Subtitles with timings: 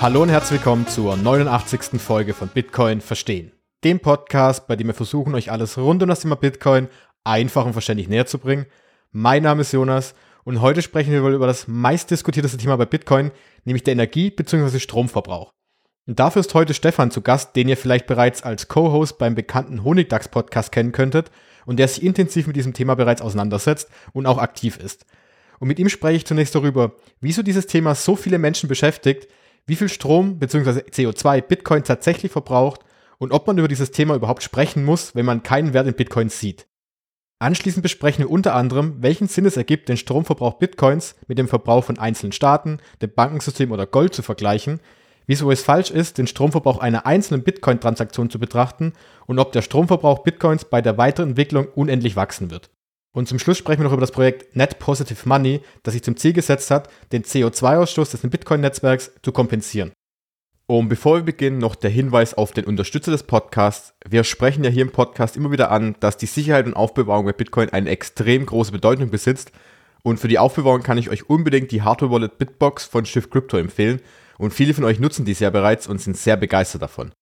[0.00, 2.00] Hallo und herzlich willkommen zur 89.
[2.00, 3.50] Folge von Bitcoin Verstehen.
[3.82, 6.86] Dem Podcast, bei dem wir versuchen, euch alles rund um das Thema Bitcoin
[7.24, 8.66] einfach und verständlich näher zu bringen.
[9.10, 13.32] Mein Name ist Jonas und heute sprechen wir wohl über das meistdiskutierteste Thema bei Bitcoin,
[13.64, 14.78] nämlich der Energie- bzw.
[14.78, 15.52] Stromverbrauch.
[16.06, 19.82] Und dafür ist heute Stefan zu Gast, den ihr vielleicht bereits als Co-Host beim bekannten
[19.82, 21.32] Honigdachs-Podcast kennen könntet
[21.66, 25.06] und der sich intensiv mit diesem Thema bereits auseinandersetzt und auch aktiv ist.
[25.58, 29.26] Und mit ihm spreche ich zunächst darüber, wieso dieses Thema so viele Menschen beschäftigt,
[29.68, 30.80] wie viel Strom bzw.
[30.90, 32.80] CO2 Bitcoin tatsächlich verbraucht
[33.18, 36.30] und ob man über dieses Thema überhaupt sprechen muss, wenn man keinen Wert in Bitcoin
[36.30, 36.66] sieht.
[37.38, 41.84] Anschließend besprechen wir unter anderem, welchen Sinn es ergibt, den Stromverbrauch Bitcoins mit dem Verbrauch
[41.84, 44.80] von einzelnen Staaten, dem Bankensystem oder Gold zu vergleichen,
[45.26, 48.94] wieso es falsch ist, den Stromverbrauch einer einzelnen Bitcoin-Transaktion zu betrachten
[49.26, 52.70] und ob der Stromverbrauch Bitcoins bei der weiteren Entwicklung unendlich wachsen wird.
[53.12, 56.16] Und zum Schluss sprechen wir noch über das Projekt Net Positive Money, das sich zum
[56.16, 59.92] Ziel gesetzt hat, den CO2-Ausstoß des Bitcoin-Netzwerks zu kompensieren.
[60.70, 63.94] Und bevor wir beginnen, noch der Hinweis auf den Unterstützer des Podcasts.
[64.06, 67.32] Wir sprechen ja hier im Podcast immer wieder an, dass die Sicherheit und Aufbewahrung bei
[67.32, 69.50] Bitcoin eine extrem große Bedeutung besitzt.
[70.02, 74.02] Und für die Aufbewahrung kann ich euch unbedingt die Hardware-Wallet Bitbox von Shift Crypto empfehlen.
[74.36, 77.12] Und viele von euch nutzen dies ja bereits und sind sehr begeistert davon.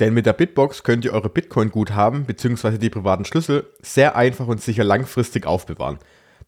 [0.00, 2.78] Denn mit der Bitbox könnt ihr eure Bitcoin-Guthaben bzw.
[2.78, 5.98] die privaten Schlüssel sehr einfach und sicher langfristig aufbewahren.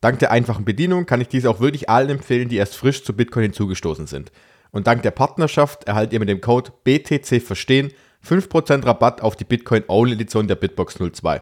[0.01, 3.15] Dank der einfachen Bedienung kann ich diese auch wirklich allen empfehlen, die erst frisch zu
[3.15, 4.33] Bitcoin hinzugestoßen sind.
[4.73, 7.93] Und dank der Partnerschaft erhaltet ihr mit dem Code BTC Verstehen
[8.27, 11.41] 5% Rabatt auf die Bitcoin-Only-Edition der Bitbox 02.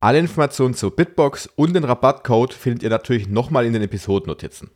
[0.00, 4.70] Alle Informationen zur Bitbox und den Rabattcode findet ihr natürlich nochmal in den Episodennotizen.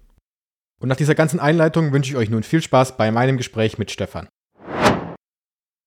[0.80, 3.90] Und nach dieser ganzen Einleitung wünsche ich euch nun viel Spaß bei meinem Gespräch mit
[3.90, 4.28] Stefan.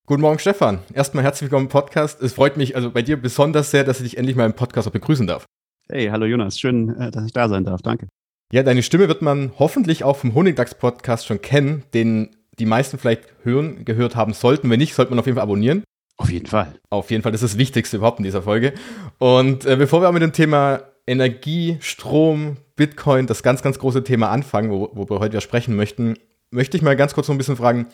[0.08, 0.84] Guten Morgen, Stefan.
[0.94, 2.22] Erstmal herzlich willkommen im Podcast.
[2.22, 4.88] Es freut mich also bei dir besonders sehr, dass ich dich endlich mal im Podcast
[4.88, 5.46] auch begrüßen darf.
[5.90, 6.60] Hey, hallo Jonas.
[6.60, 7.82] Schön, äh, dass ich da sein darf.
[7.82, 8.08] Danke.
[8.54, 13.24] Ja, deine Stimme wird man hoffentlich auch vom Honigdachs-Podcast schon kennen, den die meisten vielleicht
[13.42, 14.70] hören, gehört haben sollten.
[14.70, 15.84] Wenn nicht, sollte man auf jeden Fall abonnieren.
[16.18, 16.76] Auf jeden Fall.
[16.92, 18.76] Auf jeden Fall, das ist das Wichtigste überhaupt in dieser Folge.
[19.18, 24.04] Und äh, bevor wir auch mit dem Thema Energie, Strom, Bitcoin, das ganz, ganz große
[24.04, 26.14] Thema anfangen, wo, wo wir heute ja sprechen möchten,
[26.52, 27.88] möchte ich mal ganz kurz noch ein bisschen fragen.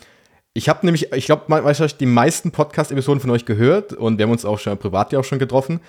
[0.53, 1.45] Ich habe nämlich, ich glaube,
[1.99, 5.23] die meisten Podcast-Episoden von euch gehört und wir haben uns auch schon privat ja auch
[5.23, 5.79] schon getroffen.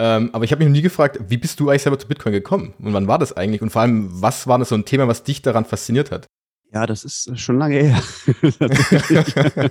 [0.00, 2.32] Ähm, aber ich habe mich noch nie gefragt, wie bist du eigentlich selber zu Bitcoin
[2.32, 2.74] gekommen?
[2.80, 3.62] Und wann war das eigentlich?
[3.62, 6.26] Und vor allem, was war das so ein Thema, was dich daran fasziniert hat?
[6.72, 8.02] Ja, das ist schon lange her.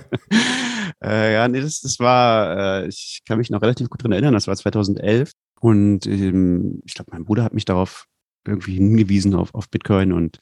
[1.04, 4.32] äh, ja, nee, das, das war, äh, ich kann mich noch relativ gut dran erinnern,
[4.32, 5.30] das war 2011.
[5.60, 8.06] Und ähm, ich glaube, mein Bruder hat mich darauf
[8.46, 10.38] irgendwie hingewiesen auf, auf Bitcoin und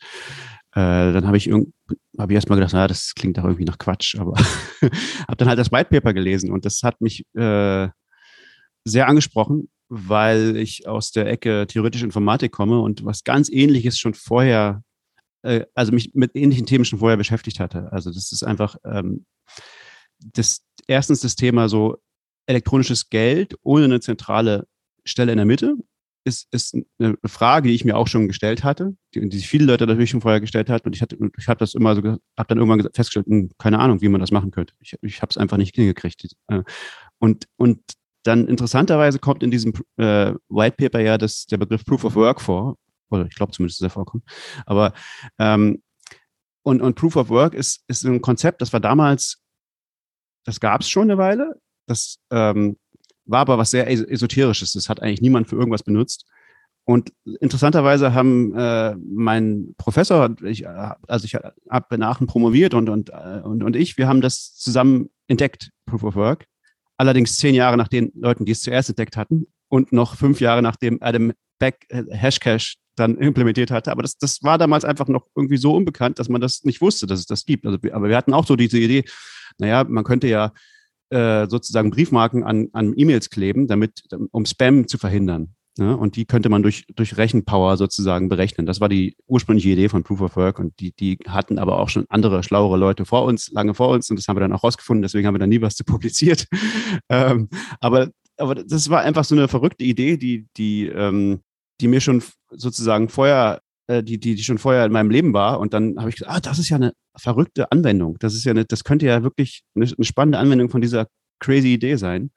[0.76, 1.72] äh, dann habe ich irgend,
[2.19, 4.34] habe ich erstmal gedacht, na, das klingt doch irgendwie nach Quatsch, aber
[4.82, 7.88] habe dann halt das White Paper gelesen und das hat mich äh,
[8.84, 14.15] sehr angesprochen, weil ich aus der Ecke theoretische Informatik komme und was ganz ähnliches schon
[14.15, 14.82] vorher,
[15.43, 17.93] äh, also mich mit ähnlichen Themen schon vorher beschäftigt hatte.
[17.93, 19.27] Also das ist einfach ähm,
[20.19, 21.97] das erstens das Thema so
[22.47, 24.66] elektronisches Geld ohne eine zentrale
[25.04, 25.77] Stelle in der Mitte
[26.26, 29.64] ist, ist eine Frage, die ich mir auch schon gestellt hatte, die, die sich viele
[29.64, 30.88] Leute natürlich schon vorher gestellt hatten.
[30.88, 34.00] Und ich hatte, ich habe das immer so, habe dann irgendwann festgestellt, hm, keine Ahnung,
[34.00, 34.75] wie man das machen könnte.
[34.81, 36.26] Ich, ich habe es einfach nicht hingekriegt.
[36.48, 36.65] Äh,
[37.19, 37.81] und, und
[38.25, 42.41] dann interessanterweise kommt in diesem äh, White Paper ja das, der Begriff Proof of Work
[42.41, 42.76] vor.
[43.09, 44.25] Oder ich glaube zumindest, dass er vorkommt.
[44.66, 44.92] Aber
[45.38, 45.81] ähm,
[46.65, 49.41] und, und Proof of Work ist, ist ein Konzept, das war damals,
[50.44, 51.60] das gab es schon eine Weile.
[51.86, 52.76] Das ähm,
[53.26, 54.72] war aber was sehr Esoterisches.
[54.72, 56.26] Das hat eigentlich niemand für irgendwas benutzt.
[56.84, 62.88] Und interessanterweise haben äh, mein Professor, ich, äh, also ich habe in Aachen promoviert und,
[62.88, 66.47] und, äh, und, und ich, wir haben das zusammen entdeckt, Proof of Work.
[66.97, 70.62] Allerdings zehn Jahre nach den Leuten, die es zuerst entdeckt hatten und noch fünf Jahre
[70.62, 73.91] nachdem Adam Beck äh, Hashcash dann implementiert hatte.
[73.91, 77.09] Aber das, das war damals einfach noch irgendwie so unbekannt, dass man das nicht wusste,
[77.09, 77.66] dass es das gibt.
[77.66, 79.04] Also, aber wir hatten auch so diese Idee,
[79.59, 80.53] naja, man könnte ja
[81.10, 85.54] äh, sozusagen Briefmarken an, an E-Mails kleben, damit, um Spam zu verhindern.
[85.78, 88.64] Ja, und die könnte man durch, durch Rechenpower sozusagen berechnen.
[88.64, 91.91] Das war die ursprüngliche Idee von Proof of Work und die, die hatten aber auch
[91.91, 94.64] schon andere, schlauere Leute vor uns, lange vor uns und das haben wir dann auch
[94.64, 96.47] rausgefunden, deswegen haben wir dann nie was zu publiziert.
[97.10, 97.50] ähm,
[97.80, 101.41] aber, aber das war einfach so eine verrückte Idee, die, die, ähm,
[101.82, 105.60] die mir schon sozusagen vorher äh, die, die, die schon vorher in meinem Leben war.
[105.60, 108.16] Und dann habe ich gesagt, ah, das ist ja eine verrückte Anwendung.
[108.18, 111.06] Das ist ja eine, das könnte ja wirklich eine, eine spannende Anwendung von dieser
[111.41, 112.30] crazy Idee sein.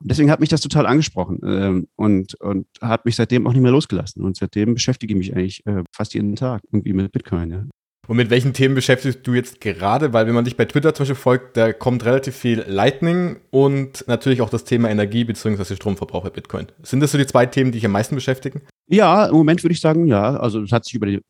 [0.00, 3.62] Und deswegen hat mich das total angesprochen ähm, und, und hat mich seitdem auch nicht
[3.62, 4.22] mehr losgelassen.
[4.22, 7.50] Und seitdem beschäftige ich mich eigentlich äh, fast jeden Tag irgendwie mit Bitcoin.
[7.50, 7.64] Ja.
[8.06, 10.14] Und mit welchen Themen beschäftigst du jetzt gerade?
[10.14, 14.04] Weil wenn man dich bei Twitter zum Beispiel folgt, da kommt relativ viel Lightning und
[14.08, 15.76] natürlich auch das Thema Energie bzw.
[15.76, 16.68] Stromverbrauch bei Bitcoin.
[16.82, 18.62] Sind das so die zwei Themen, die dich am meisten beschäftigen?
[18.88, 20.36] Ja, im Moment würde ich sagen, ja.
[20.36, 21.20] Also es hat sich über die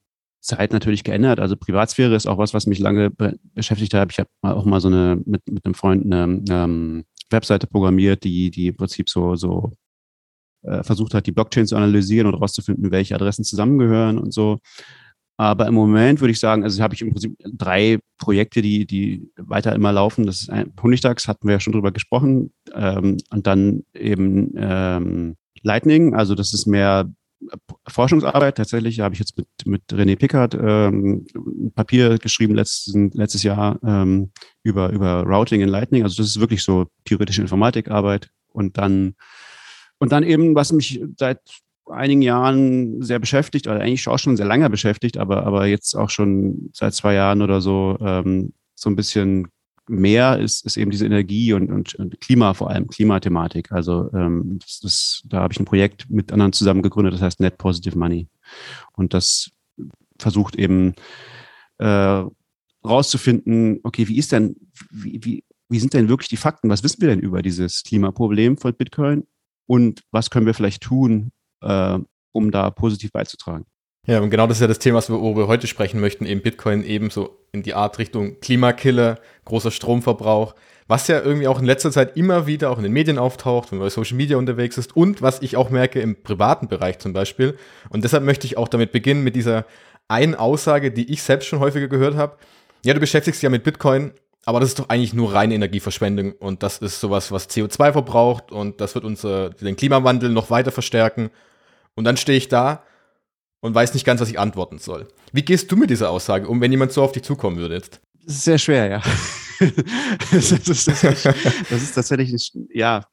[0.40, 1.40] Zeit natürlich geändert.
[1.40, 3.10] Also Privatsphäre ist auch was, was mich lange
[3.54, 4.12] beschäftigt hat.
[4.12, 8.50] Ich habe auch mal so eine mit, mit einem Freund eine ähm, Webseite programmiert, die,
[8.50, 9.72] die im Prinzip so, so
[10.62, 14.58] äh, versucht hat, die Blockchain zu analysieren und herauszufinden, welche Adressen zusammengehören und so.
[15.40, 19.30] Aber im Moment würde ich sagen, also habe ich im Prinzip drei Projekte, die, die
[19.36, 20.26] weiter immer laufen.
[20.26, 22.52] Das ist ein Honigdachs, hatten wir ja schon drüber gesprochen.
[22.74, 27.08] Ähm, und dann eben ähm, Lightning, also das ist mehr
[27.86, 28.56] Forschungsarbeit.
[28.56, 33.78] Tatsächlich habe ich jetzt mit, mit René Pickard ähm, ein Papier geschrieben letzten, letztes Jahr
[33.84, 34.30] ähm,
[34.62, 36.02] über, über Routing in Lightning.
[36.02, 38.30] Also das ist wirklich so theoretische Informatikarbeit.
[38.52, 39.14] Und dann,
[39.98, 41.40] und dann eben, was mich seit
[41.86, 46.10] einigen Jahren sehr beschäftigt, oder eigentlich auch schon sehr lange beschäftigt, aber, aber jetzt auch
[46.10, 49.48] schon seit zwei Jahren oder so ähm, so ein bisschen
[49.88, 53.72] mehr ist, ist eben diese Energie und, und, und Klima, vor allem Klimathematik.
[53.72, 57.40] Also ähm, das, das, da habe ich ein Projekt mit anderen zusammen gegründet, das heißt
[57.40, 58.28] Net Positive Money.
[58.92, 59.50] Und das
[60.18, 60.94] versucht eben
[61.78, 62.24] äh,
[62.84, 64.56] rauszufinden, okay, wie ist denn,
[64.90, 66.70] wie, wie, wie sind denn wirklich die Fakten?
[66.70, 69.26] Was wissen wir denn über dieses Klimaproblem von Bitcoin?
[69.66, 71.30] Und was können wir vielleicht tun,
[71.60, 71.98] äh,
[72.32, 73.66] um da positiv beizutragen.
[74.08, 76.82] Ja, und genau das ist ja das Thema, worüber wir heute sprechen möchten, eben Bitcoin
[76.82, 80.54] ebenso in die Art Richtung Klimakiller, großer Stromverbrauch,
[80.86, 83.78] was ja irgendwie auch in letzter Zeit immer wieder auch in den Medien auftaucht, wenn
[83.78, 87.12] man bei Social Media unterwegs ist und was ich auch merke im privaten Bereich zum
[87.12, 87.58] Beispiel.
[87.90, 89.66] Und deshalb möchte ich auch damit beginnen mit dieser
[90.08, 92.38] einen Aussage, die ich selbst schon häufiger gehört habe.
[92.86, 94.12] Ja, du beschäftigst dich ja mit Bitcoin,
[94.46, 98.52] aber das ist doch eigentlich nur reine Energieverschwendung und das ist sowas, was CO2 verbraucht
[98.52, 101.28] und das wird unser, den Klimawandel noch weiter verstärken.
[101.94, 102.84] Und dann stehe ich da
[103.60, 105.08] und weiß nicht ganz, was ich antworten soll.
[105.32, 108.00] Wie gehst du mit dieser Aussage um, wenn jemand so auf dich zukommen würde jetzt?
[108.24, 109.02] Das ist sehr schwer, ja.
[110.32, 113.04] das, ist, das, ist, das ist tatsächlich, ja,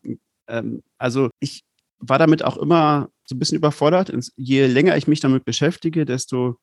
[0.47, 1.63] ähm, also ich
[1.99, 4.13] war damit auch immer so ein bisschen überfordert.
[4.35, 6.59] Je länger ich mich damit beschäftige, desto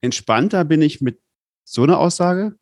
[0.00, 1.20] entspannter bin ich mit
[1.64, 2.56] so einer Aussage,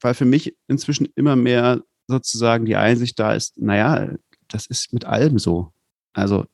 [0.00, 4.14] weil für mich inzwischen immer mehr sozusagen die Einsicht da ist, naja,
[4.48, 5.72] das ist mit allem so.
[6.12, 6.46] Also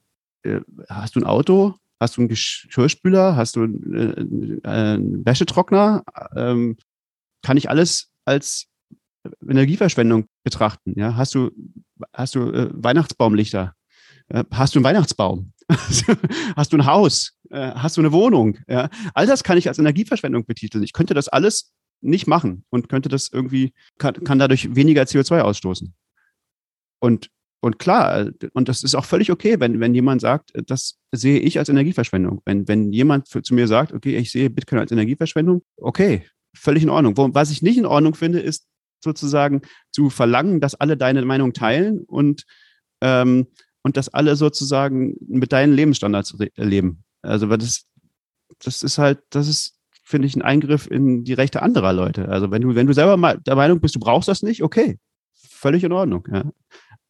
[0.42, 1.75] äh, hast du ein Auto,
[2.05, 6.05] hast du einen Geschirrspüler, hast du einen, äh, einen Wäschetrockner,
[6.37, 6.77] ähm,
[7.43, 8.67] kann ich alles als
[9.47, 10.95] Energieverschwendung betrachten.
[10.97, 11.17] Ja?
[11.17, 11.51] Hast du,
[12.12, 13.75] hast du äh, Weihnachtsbaumlichter?
[14.29, 15.53] Äh, hast du einen Weihnachtsbaum?
[16.56, 17.39] hast du ein Haus?
[17.51, 18.59] Äh, hast du eine Wohnung?
[18.69, 18.91] Ja?
[19.15, 20.85] All das kann ich als Energieverschwendung betiteln.
[20.85, 25.41] Ich könnte das alles nicht machen und könnte das irgendwie, kann, kann dadurch weniger CO2
[25.41, 25.95] ausstoßen.
[27.01, 27.31] Und,
[27.64, 31.58] und klar, und das ist auch völlig okay, wenn, wenn jemand sagt, das sehe ich
[31.58, 32.43] als Energieverschwendung.
[32.44, 36.82] Wenn, wenn jemand für, zu mir sagt, okay, ich sehe Bitcoin als Energieverschwendung, okay, völlig
[36.82, 37.16] in Ordnung.
[37.16, 38.66] Was ich nicht in Ordnung finde, ist
[39.02, 39.62] sozusagen
[39.93, 42.44] zu verlangen, dass alle deine Meinung teilen und,
[43.00, 43.46] ähm,
[43.82, 47.02] und dass alle sozusagen mit deinen Lebensstandards leben.
[47.22, 47.87] Also, das,
[48.62, 52.28] das ist halt, das ist finde ich, ein Eingriff in die Rechte anderer Leute.
[52.28, 54.99] Also wenn du, wenn du selber mal der Meinung bist, du brauchst das nicht, okay,
[55.32, 56.28] völlig in Ordnung.
[56.31, 56.44] Ja.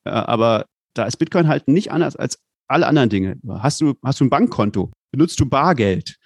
[0.04, 3.38] Aber da ist Bitcoin halt nicht anders als alle anderen Dinge.
[3.48, 4.90] Hast du, hast du ein Bankkonto?
[5.10, 6.16] Benutzt du Bargeld?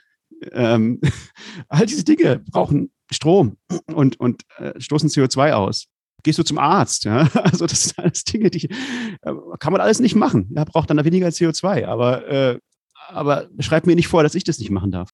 [0.52, 1.00] Ähm,
[1.69, 5.86] all diese Dinge brauchen Strom und, und äh, stoßen CO2 aus.
[6.22, 7.04] Gehst du zum Arzt?
[7.04, 7.28] Ja?
[7.34, 10.50] Also das sind alles Dinge, die äh, kann man alles nicht machen.
[10.54, 11.86] Ja, braucht dann weniger CO2.
[11.86, 12.58] Aber, äh,
[13.08, 15.10] aber schreib mir nicht vor, dass ich das nicht machen darf.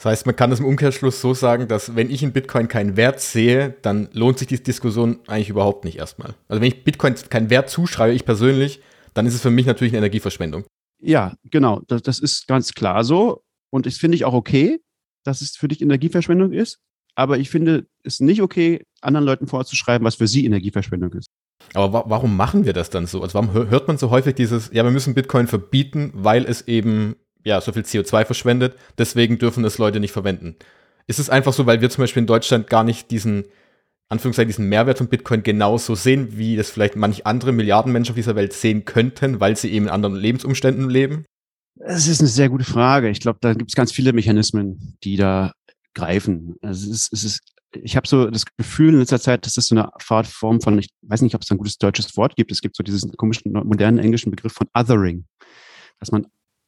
[0.00, 2.96] Das heißt, man kann das im Umkehrschluss so sagen, dass wenn ich in Bitcoin keinen
[2.96, 6.34] Wert sehe, dann lohnt sich die Diskussion eigentlich überhaupt nicht erstmal.
[6.48, 8.80] Also wenn ich Bitcoin keinen Wert zuschreibe, ich persönlich,
[9.12, 10.64] dann ist es für mich natürlich eine Energieverschwendung.
[11.02, 11.82] Ja, genau.
[11.86, 13.42] Das, das ist ganz klar so.
[13.68, 14.80] Und das finde ich auch okay,
[15.22, 16.78] dass es für dich Energieverschwendung ist.
[17.14, 21.28] Aber ich finde es nicht okay, anderen Leuten vorzuschreiben, was für sie Energieverschwendung ist.
[21.74, 23.20] Aber wa warum machen wir das dann so?
[23.20, 27.16] Also warum hört man so häufig dieses, ja, wir müssen Bitcoin verbieten, weil es eben
[27.44, 30.56] ja, so viel CO2 verschwendet, deswegen dürfen das Leute nicht verwenden.
[31.06, 33.44] Ist es einfach so, weil wir zum Beispiel in Deutschland gar nicht diesen,
[34.10, 38.16] Anführungszeichen, diesen Mehrwert von Bitcoin genauso sehen, wie das vielleicht manch andere Milliarden Menschen auf
[38.16, 41.24] dieser Welt sehen könnten, weil sie eben in anderen Lebensumständen leben?
[41.78, 43.08] Es ist eine sehr gute Frage.
[43.08, 45.52] Ich glaube, da gibt es ganz viele Mechanismen, die da
[45.94, 46.56] greifen.
[46.60, 47.40] Also es ist, es ist,
[47.82, 50.88] ich habe so das Gefühl in letzter Zeit, dass das so eine Form von, ich
[51.02, 52.50] weiß nicht, ob es ein gutes deutsches Wort gibt.
[52.50, 55.24] Es gibt so diesen komischen modernen englischen Begriff von Othering,
[56.00, 56.26] dass man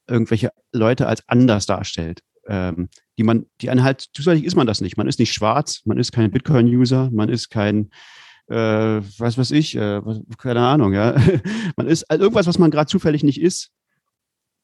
[0.09, 2.21] irgendwelche Leute als anders darstellt.
[2.47, 4.97] Ähm, die man, die einen halt, zusätzlich ist man das nicht.
[4.97, 7.90] Man ist nicht schwarz, man ist kein Bitcoin-User, man ist kein,
[8.49, 8.56] äh,
[9.18, 10.00] was weiß ich, äh,
[10.38, 11.16] keine Ahnung, ja.
[11.76, 13.71] man ist also irgendwas, was man gerade zufällig nicht ist.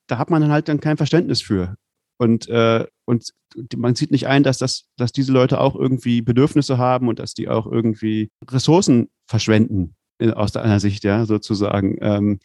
[0.09, 1.76] Da hat man dann halt dann kein Verständnis für.
[2.18, 3.33] Und, äh, und
[3.76, 7.33] man sieht nicht ein, dass, das, dass diese Leute auch irgendwie Bedürfnisse haben und dass
[7.33, 11.97] die auch irgendwie Ressourcen verschwenden, in, aus einer Sicht, ja, sozusagen.
[12.00, 12.40] Ähm,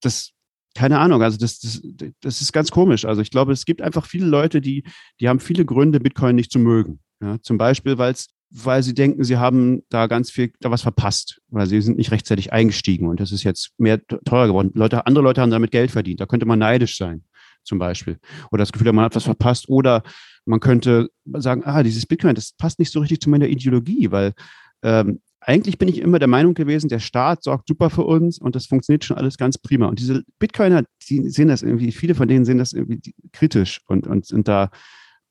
[0.00, 0.33] das,
[0.74, 1.82] keine Ahnung, also das, das,
[2.20, 3.04] das ist ganz komisch.
[3.04, 4.84] Also ich glaube, es gibt einfach viele Leute, die,
[5.20, 7.00] die haben viele Gründe, Bitcoin nicht zu mögen.
[7.22, 10.82] Ja, zum Beispiel, weil es weil sie denken, sie haben da ganz viel da was
[10.82, 14.70] verpasst, weil sie sind nicht rechtzeitig eingestiegen und das ist jetzt mehr teuer geworden.
[14.74, 16.20] Leute, andere Leute haben damit Geld verdient.
[16.20, 17.24] Da könnte man neidisch sein,
[17.64, 18.18] zum Beispiel.
[18.52, 19.68] Oder das Gefühl, man hat was verpasst.
[19.68, 20.04] Oder
[20.44, 24.34] man könnte sagen, ah, dieses Bitcoin, das passt nicht so richtig zu meiner Ideologie, weil
[24.82, 28.56] ähm, eigentlich bin ich immer der Meinung gewesen, der Staat sorgt super für uns und
[28.56, 29.86] das funktioniert schon alles ganz prima.
[29.86, 34.06] Und diese Bitcoiner, die sehen das irgendwie, viele von denen sehen das irgendwie kritisch und,
[34.06, 34.70] und sind da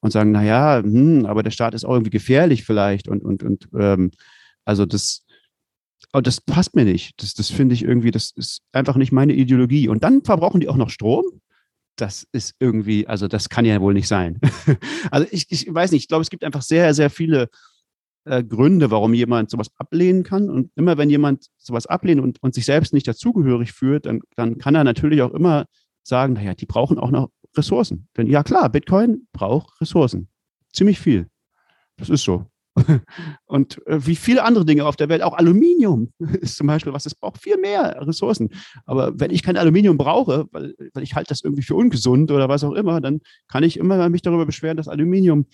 [0.01, 3.69] und sagen, naja, hm, aber der Staat ist auch irgendwie gefährlich vielleicht und, und, und
[3.77, 4.11] ähm,
[4.65, 5.25] also das,
[6.11, 7.21] und das passt mir nicht.
[7.21, 9.87] Das, das finde ich irgendwie, das ist einfach nicht meine Ideologie.
[9.87, 11.23] Und dann verbrauchen die auch noch Strom.
[11.95, 14.39] Das ist irgendwie, also das kann ja wohl nicht sein.
[15.11, 17.49] also ich, ich weiß nicht, ich glaube, es gibt einfach sehr, sehr viele
[18.25, 20.49] äh, Gründe, warum jemand sowas ablehnen kann.
[20.49, 24.57] Und immer wenn jemand sowas ablehnt und, und sich selbst nicht dazugehörig fühlt, dann, dann
[24.57, 25.65] kann er natürlich auch immer
[26.03, 28.07] sagen, naja, die brauchen auch noch Ressourcen.
[28.17, 30.29] Denn ja klar, Bitcoin braucht Ressourcen.
[30.71, 31.27] Ziemlich viel.
[31.97, 32.47] Das ist so.
[33.45, 36.11] Und äh, wie viele andere Dinge auf der Welt, auch Aluminium
[36.41, 38.49] ist zum Beispiel was, es braucht viel mehr Ressourcen.
[38.85, 42.49] Aber wenn ich kein Aluminium brauche, weil, weil ich halte das irgendwie für ungesund oder
[42.49, 45.45] was auch immer, dann kann ich immer mich darüber beschweren, dass Aluminium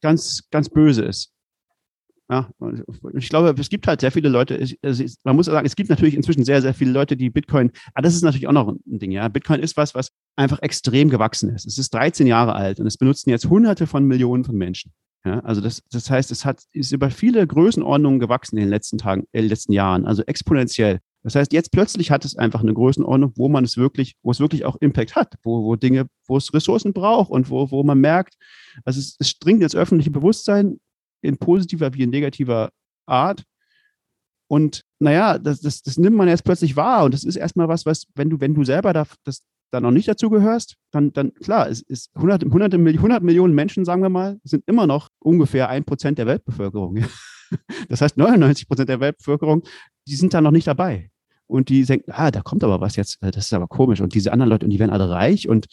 [0.00, 1.32] ganz, ganz böse ist.
[2.30, 2.50] Ja,
[3.14, 4.62] ich glaube, es gibt halt sehr viele Leute,
[5.24, 8.02] man muss sagen, es gibt natürlich inzwischen sehr, sehr viele Leute, die Bitcoin, aber ah,
[8.02, 9.28] das ist natürlich auch noch ein Ding, ja.
[9.28, 11.66] Bitcoin ist was, was einfach extrem gewachsen ist.
[11.66, 14.92] Es ist 13 Jahre alt und es benutzen jetzt hunderte von Millionen von Menschen.
[15.24, 18.98] Ja, also das, das heißt, es hat, ist über viele Größenordnungen gewachsen in den letzten
[18.98, 21.00] Tagen, in den letzten Jahren, also exponentiell.
[21.22, 24.38] Das heißt, jetzt plötzlich hat es einfach eine Größenordnung, wo man es wirklich, wo es
[24.38, 27.98] wirklich auch Impact hat, wo, wo Dinge, wo es Ressourcen braucht und wo, wo man
[27.98, 28.36] merkt,
[28.84, 30.78] also es, es dringt ins öffentliche Bewusstsein
[31.28, 32.70] in positiver wie in negativer
[33.06, 33.44] Art.
[34.50, 37.04] Und naja, das, das, das nimmt man jetzt plötzlich wahr.
[37.04, 39.90] Und das ist erstmal was, was, wenn du, wenn du selber da, das, da noch
[39.90, 44.08] nicht dazu gehörst, dann, dann klar, es ist 100, 100, 100 Millionen Menschen, sagen wir
[44.08, 47.04] mal, sind immer noch ungefähr ein Prozent der Weltbevölkerung.
[47.88, 49.62] Das heißt, 99 Prozent der Weltbevölkerung,
[50.06, 51.08] die sind da noch nicht dabei.
[51.46, 54.02] Und die denken, ah, da kommt aber was jetzt, das ist aber komisch.
[54.02, 55.66] Und diese anderen Leute, und die werden alle reich und,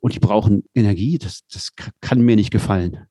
[0.00, 1.70] und die brauchen Energie, das, das
[2.00, 3.06] kann mir nicht gefallen.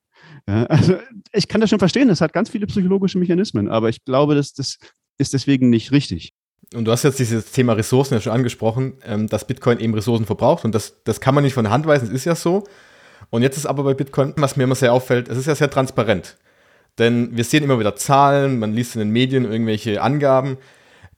[0.48, 0.98] Ja, also
[1.32, 4.54] ich kann das schon verstehen, das hat ganz viele psychologische Mechanismen, aber ich glaube, dass
[4.54, 4.78] das
[5.18, 6.34] ist deswegen nicht richtig.
[6.74, 10.26] Und du hast jetzt dieses Thema Ressourcen ja schon angesprochen, ähm, dass Bitcoin eben Ressourcen
[10.26, 12.64] verbraucht und das, das kann man nicht von der Hand weisen, es ist ja so.
[13.30, 15.70] Und jetzt ist aber bei Bitcoin, was mir immer sehr auffällt, es ist ja sehr
[15.70, 16.38] transparent.
[17.00, 20.58] Denn wir sehen immer wieder Zahlen, man liest in den Medien irgendwelche Angaben.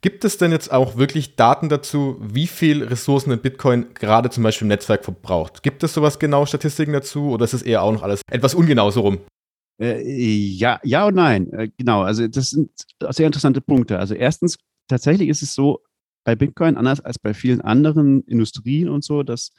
[0.06, 4.44] Gibt es denn jetzt auch wirklich Daten dazu, wie viel Ressourcen ein Bitcoin gerade zum
[4.44, 5.64] Beispiel im Netzwerk verbraucht?
[5.64, 8.92] Gibt es sowas genau, Statistiken dazu oder ist es eher auch noch alles etwas ungenau
[8.92, 9.18] so rum?
[9.82, 11.52] Äh, ja, ja und nein.
[11.54, 12.70] Äh, genau, also das sind
[13.10, 13.98] sehr interessante Punkte.
[13.98, 15.82] Also erstens, tatsächlich ist es so
[16.24, 19.54] bei Bitcoin, anders als bei vielen anderen Industrien und so, dass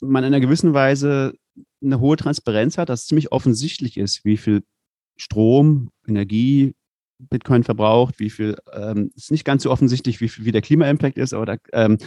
[0.00, 1.34] man in einer gewissen Weise
[1.80, 4.64] eine hohe Transparenz hat, dass es ziemlich offensichtlich ist, wie viel
[5.16, 6.74] Strom, Energie,
[7.18, 11.34] Bitcoin verbraucht, wie viel, ähm, ist nicht ganz so offensichtlich, wie, wie der Klima-Impact ist,
[11.34, 11.98] aber, da, ähm,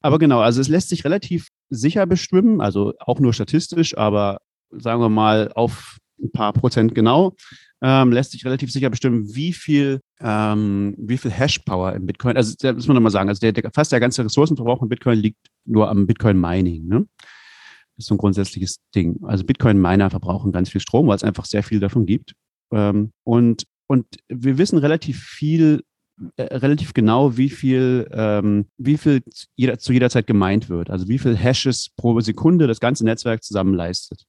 [0.00, 5.00] aber genau, also es lässt sich relativ sicher bestimmen, also auch nur statistisch, aber sagen
[5.00, 7.34] wir mal auf ein paar Prozent genau,
[7.80, 12.54] ähm, lässt sich relativ sicher bestimmen, wie viel, ähm, wie viel Hash-Power im Bitcoin, also
[12.58, 15.38] das muss man nochmal sagen, also der, der, fast der ganze Ressourcenverbrauch in Bitcoin liegt
[15.64, 17.06] nur am Bitcoin-Mining, ne?
[17.96, 19.18] Das ist so ein grundsätzliches Ding.
[19.24, 22.34] Also Bitcoin-Miner verbrauchen ganz viel Strom, weil es einfach sehr viel davon gibt.
[22.72, 25.82] Ähm, und und wir wissen relativ viel,
[26.36, 29.22] äh, relativ genau, wie viel, ähm, wie viel
[29.56, 30.90] jeder, zu jeder Zeit gemeint wird.
[30.90, 34.24] Also wie viel Hashes pro Sekunde das ganze Netzwerk zusammen leistet.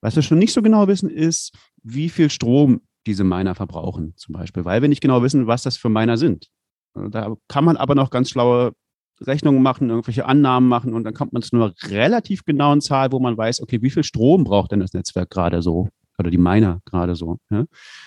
[0.00, 4.34] Was wir schon nicht so genau wissen, ist, wie viel Strom diese Miner verbrauchen, zum
[4.34, 6.48] Beispiel, weil wir nicht genau wissen, was das für Miner sind.
[6.94, 8.72] Da kann man aber noch ganz schlaue
[9.20, 13.20] Rechnungen machen, irgendwelche Annahmen machen und dann kommt man zu einer relativ genauen Zahl, wo
[13.20, 15.88] man weiß, okay, wie viel Strom braucht denn das Netzwerk gerade so
[16.18, 17.38] oder die Miner gerade so.
[17.50, 17.64] Ja?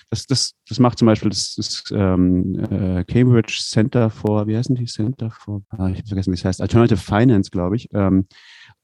[0.10, 4.76] Das, das, das macht zum Beispiel das, das ähm, äh, Cambridge Center for, wie heißen
[4.76, 7.90] die Center for, ah, ich habe vergessen, wie es heißt, Alternative Finance, glaube ich.
[7.94, 8.28] Ähm,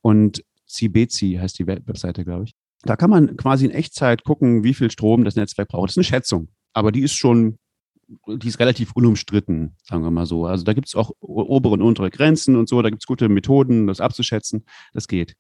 [0.01, 2.55] und CBC heißt die Webseite, glaube ich.
[2.83, 5.89] Da kann man quasi in Echtzeit gucken, wie viel Strom das Netzwerk braucht.
[5.89, 7.59] Das ist eine Schätzung, aber die ist schon,
[8.27, 10.45] die ist relativ unumstritten, sagen wir mal so.
[10.45, 13.29] Also da gibt es auch obere und untere Grenzen und so, da gibt es gute
[13.29, 14.65] Methoden, das abzuschätzen.
[14.93, 15.35] Das geht.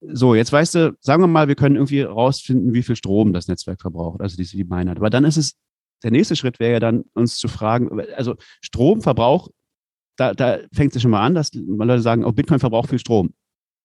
[0.00, 3.48] So, jetzt weißt du, sagen wir mal, wir können irgendwie rausfinden, wie viel Strom das
[3.48, 4.96] Netzwerk verbraucht, also diese die Miner.
[4.96, 5.54] Aber dann ist es,
[6.02, 9.48] der nächste Schritt wäre ja dann, uns zu fragen, also Stromverbrauch,
[10.16, 13.34] da, da fängt es schon mal an, dass Leute sagen, oh, Bitcoin verbraucht viel Strom.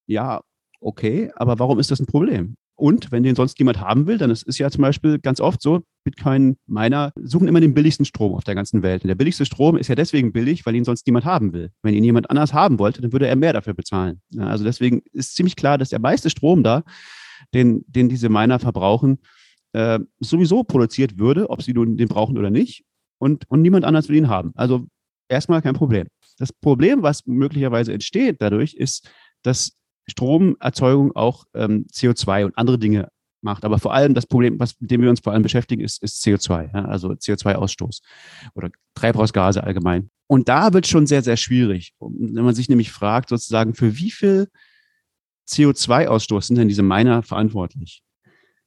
[0.07, 0.41] Ja,
[0.81, 2.55] okay, aber warum ist das ein Problem?
[2.79, 5.61] Und wenn den sonst niemand haben will, dann ist es ja zum Beispiel ganz oft
[5.61, 9.03] so, Bitcoin-Miner suchen immer den billigsten Strom auf der ganzen Welt.
[9.03, 11.71] Und der billigste Strom ist ja deswegen billig, weil ihn sonst niemand haben will.
[11.83, 14.21] Wenn ihn jemand anders haben wollte, dann würde er mehr dafür bezahlen.
[14.29, 16.83] Ja, also deswegen ist ziemlich klar, dass der meiste Strom da,
[17.53, 19.19] den, den diese Miner verbrauchen,
[19.73, 22.85] äh, sowieso produziert würde, ob sie nun den brauchen oder nicht.
[23.17, 24.53] Und, und niemand anders will ihn haben.
[24.55, 24.87] Also
[25.27, 26.07] erstmal kein Problem.
[26.37, 29.11] Das Problem, was möglicherweise entsteht dadurch, ist,
[29.43, 29.73] dass
[30.09, 33.09] Stromerzeugung auch ähm, CO2 und andere Dinge
[33.41, 33.65] macht.
[33.65, 36.23] Aber vor allem das Problem, was, mit dem wir uns vor allem beschäftigen, ist, ist
[36.23, 38.01] CO2, ja, also CO2-Ausstoß
[38.55, 40.09] oder Treibhausgase allgemein.
[40.27, 44.11] Und da wird schon sehr, sehr schwierig, wenn man sich nämlich fragt, sozusagen, für wie
[44.11, 44.49] viel
[45.49, 48.03] CO2-Ausstoß sind denn diese Miner verantwortlich?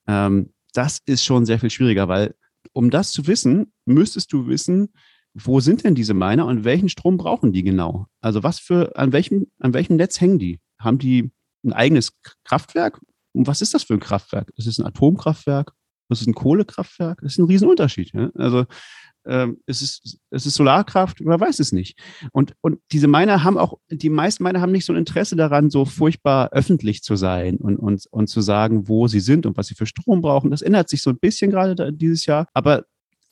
[0.06, 2.34] Ähm, das ist schon sehr viel schwieriger, weil
[2.72, 4.92] um das zu wissen, müsstest du wissen,
[5.34, 8.06] wo sind denn diese Miner und welchen Strom brauchen die genau?
[8.20, 10.60] Also was für, an welchem, an welchem Netz hängen die?
[10.84, 11.30] Haben die
[11.64, 12.12] ein eigenes
[12.44, 13.00] Kraftwerk?
[13.32, 14.52] Und was ist das für ein Kraftwerk?
[14.56, 15.72] Ist es ein Atomkraftwerk?
[16.10, 17.20] Ist ein Kohlekraftwerk?
[17.22, 18.12] Das ist ein Riesenunterschied.
[18.12, 18.30] Ja?
[18.34, 18.66] Also
[19.24, 21.98] ähm, es, ist, es ist Solarkraft, man weiß es nicht.
[22.32, 25.70] Und, und diese Miner haben auch, die meisten Miner haben nicht so ein Interesse daran,
[25.70, 29.68] so furchtbar öffentlich zu sein und, und, und zu sagen, wo sie sind und was
[29.68, 30.50] sie für Strom brauchen.
[30.50, 32.48] Das ändert sich so ein bisschen gerade dieses Jahr.
[32.52, 32.84] Aber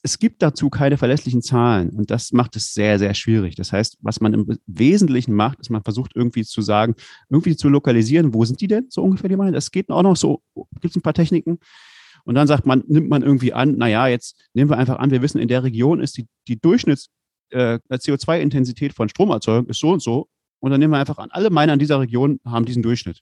[0.02, 3.54] es gibt dazu keine verlässlichen Zahlen und das macht es sehr, sehr schwierig.
[3.57, 6.95] Das heißt, was man im Wesentlichen macht, ist, man versucht irgendwie zu sagen,
[7.28, 9.52] irgendwie zu lokalisieren, wo sind die denn so ungefähr die Meinung?
[9.52, 10.42] Das geht auch noch so,
[10.80, 11.59] gibt es ein paar Techniken.
[12.25, 15.23] Und dann sagt man, nimmt man irgendwie an, naja, jetzt nehmen wir einfach an, wir
[15.23, 17.11] wissen, in der Region ist die, die Durchschnitts
[17.50, 20.28] äh, CO2-Intensität von Stromerzeugung ist so und so.
[20.61, 23.21] Und dann nehmen wir einfach an, alle Miner in dieser Region haben diesen Durchschnitt.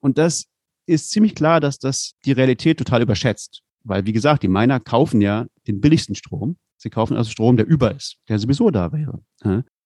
[0.00, 0.46] Und das
[0.86, 3.62] ist ziemlich klar, dass das die Realität total überschätzt.
[3.84, 6.56] Weil, wie gesagt, die Miner kaufen ja den billigsten Strom.
[6.76, 9.20] Sie kaufen also Strom, der über ist, der sowieso da wäre.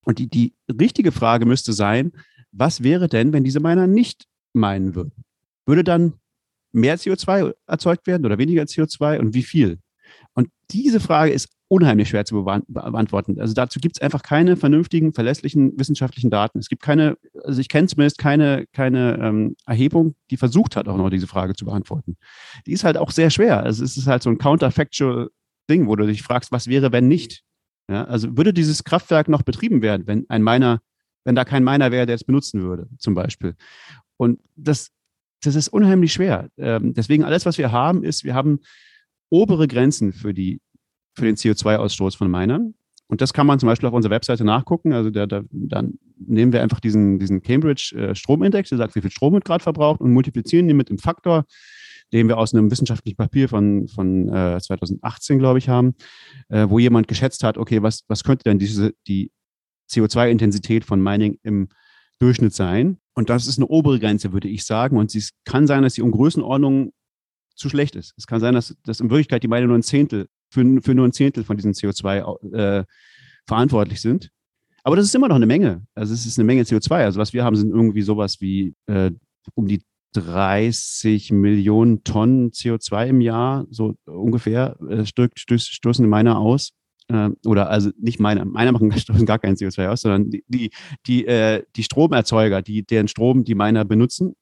[0.05, 2.13] Und die, die richtige Frage müsste sein,
[2.53, 5.25] was wäre denn, wenn diese Miner nicht meinen würden?
[5.67, 6.15] Würde dann
[6.73, 9.79] mehr CO2 erzeugt werden oder weniger CO2 und wie viel?
[10.35, 13.41] Und diese Frage ist unheimlich schwer zu beantworten.
[13.41, 16.59] Also dazu gibt es einfach keine vernünftigen, verlässlichen wissenschaftlichen Daten.
[16.59, 20.99] Es gibt keine, also ich kenne zumindest keine, keine ähm, Erhebung, die versucht hat, auch
[20.99, 22.17] noch diese Frage zu beantworten.
[22.67, 23.63] Die ist halt auch sehr schwer.
[23.63, 25.31] Also es ist halt so ein counterfactual
[25.71, 27.43] Ding, wo du dich fragst, was wäre, wenn nicht?
[27.89, 30.81] Ja, also würde dieses Kraftwerk noch betrieben werden, wenn ein Miner,
[31.25, 33.55] wenn da kein Miner wäre, der es benutzen würde, zum Beispiel.
[34.17, 34.91] Und das,
[35.43, 36.49] das ist unheimlich schwer.
[36.57, 38.61] Ähm, deswegen alles, was wir haben, ist, wir haben
[39.31, 40.61] obere Grenzen für die
[41.15, 42.75] für den CO2-Ausstoß von Minern.
[43.09, 44.95] Und das kann man zum Beispiel auf unserer Webseite nachgucken.
[44.95, 49.03] Also da, da, dann nehmen wir einfach diesen, diesen Cambridge äh, Stromindex, der sagt, wie
[49.03, 51.45] viel Strom wird gerade verbraucht und multiplizieren den mit dem Faktor,
[52.13, 55.95] den wir aus einem wissenschaftlichen Papier von, von äh, 2018, glaube ich, haben,
[56.49, 59.31] äh, wo jemand geschätzt hat, okay, was, was könnte denn diese, die
[59.91, 61.69] CO2-Intensität von Mining im
[62.19, 62.99] Durchschnitt sein?
[63.15, 64.97] Und das ist eine obere Grenze, würde ich sagen.
[64.97, 66.93] Und es kann sein, dass sie um Größenordnung
[67.55, 68.15] zu schlecht ist.
[68.17, 71.07] Es kann sein, dass, dass in Wirklichkeit die Mining nur ein Zehntel für, für nur
[71.07, 72.85] ein Zehntel von diesem CO2 äh,
[73.47, 74.31] verantwortlich sind.
[74.85, 75.87] Aber das ist immer noch eine Menge.
[75.95, 77.05] Also es ist eine Menge CO2.
[77.05, 79.11] Also was wir haben, sind irgendwie sowas wie äh,
[79.55, 86.73] um die 30 Millionen Tonnen CO2 im Jahr, so ungefähr, äh, stoßen meiner aus.
[87.09, 88.91] Äh, oder also nicht meiner, meiner machen
[89.27, 90.71] gar keinen CO2 aus, sondern die, die,
[91.07, 94.35] die, äh, die Stromerzeuger, die, deren Strom die Miner benutzen.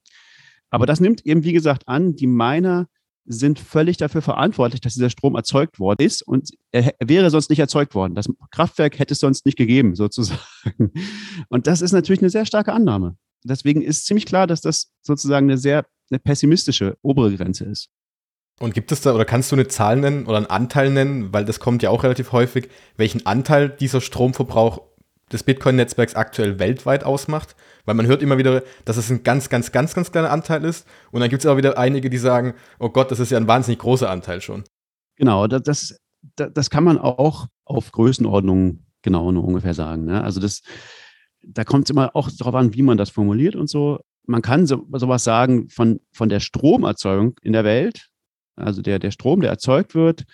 [0.70, 2.86] Aber das nimmt eben, wie gesagt, an, die Miner
[3.26, 7.58] sind völlig dafür verantwortlich, dass dieser Strom erzeugt worden ist und er wäre sonst nicht
[7.58, 8.14] erzeugt worden.
[8.14, 10.92] Das Kraftwerk hätte es sonst nicht gegeben, sozusagen.
[11.48, 13.16] Und das ist natürlich eine sehr starke Annahme.
[13.44, 17.88] Deswegen ist ziemlich klar, dass das sozusagen eine sehr eine pessimistische obere Grenze ist.
[18.58, 21.44] Und gibt es da oder kannst du eine Zahl nennen oder einen Anteil nennen, weil
[21.44, 24.82] das kommt ja auch relativ häufig, welchen Anteil dieser Stromverbrauch
[25.32, 27.56] des Bitcoin-Netzwerks aktuell weltweit ausmacht?
[27.86, 30.86] Weil man hört immer wieder, dass es ein ganz, ganz, ganz, ganz kleiner Anteil ist.
[31.10, 33.48] Und dann gibt es auch wieder einige, die sagen, oh Gott, das ist ja ein
[33.48, 34.64] wahnsinnig großer Anteil schon.
[35.16, 35.94] Genau, das, das,
[36.52, 40.04] das kann man auch auf Größenordnung genau nur ungefähr sagen.
[40.04, 40.22] Ne?
[40.22, 40.60] Also das,
[41.42, 44.00] da kommt es immer auch darauf an, wie man das formuliert und so.
[44.26, 48.08] Man kann so, sowas sagen von, von der Stromerzeugung in der Welt,
[48.56, 50.24] also der, der Strom, der erzeugt wird,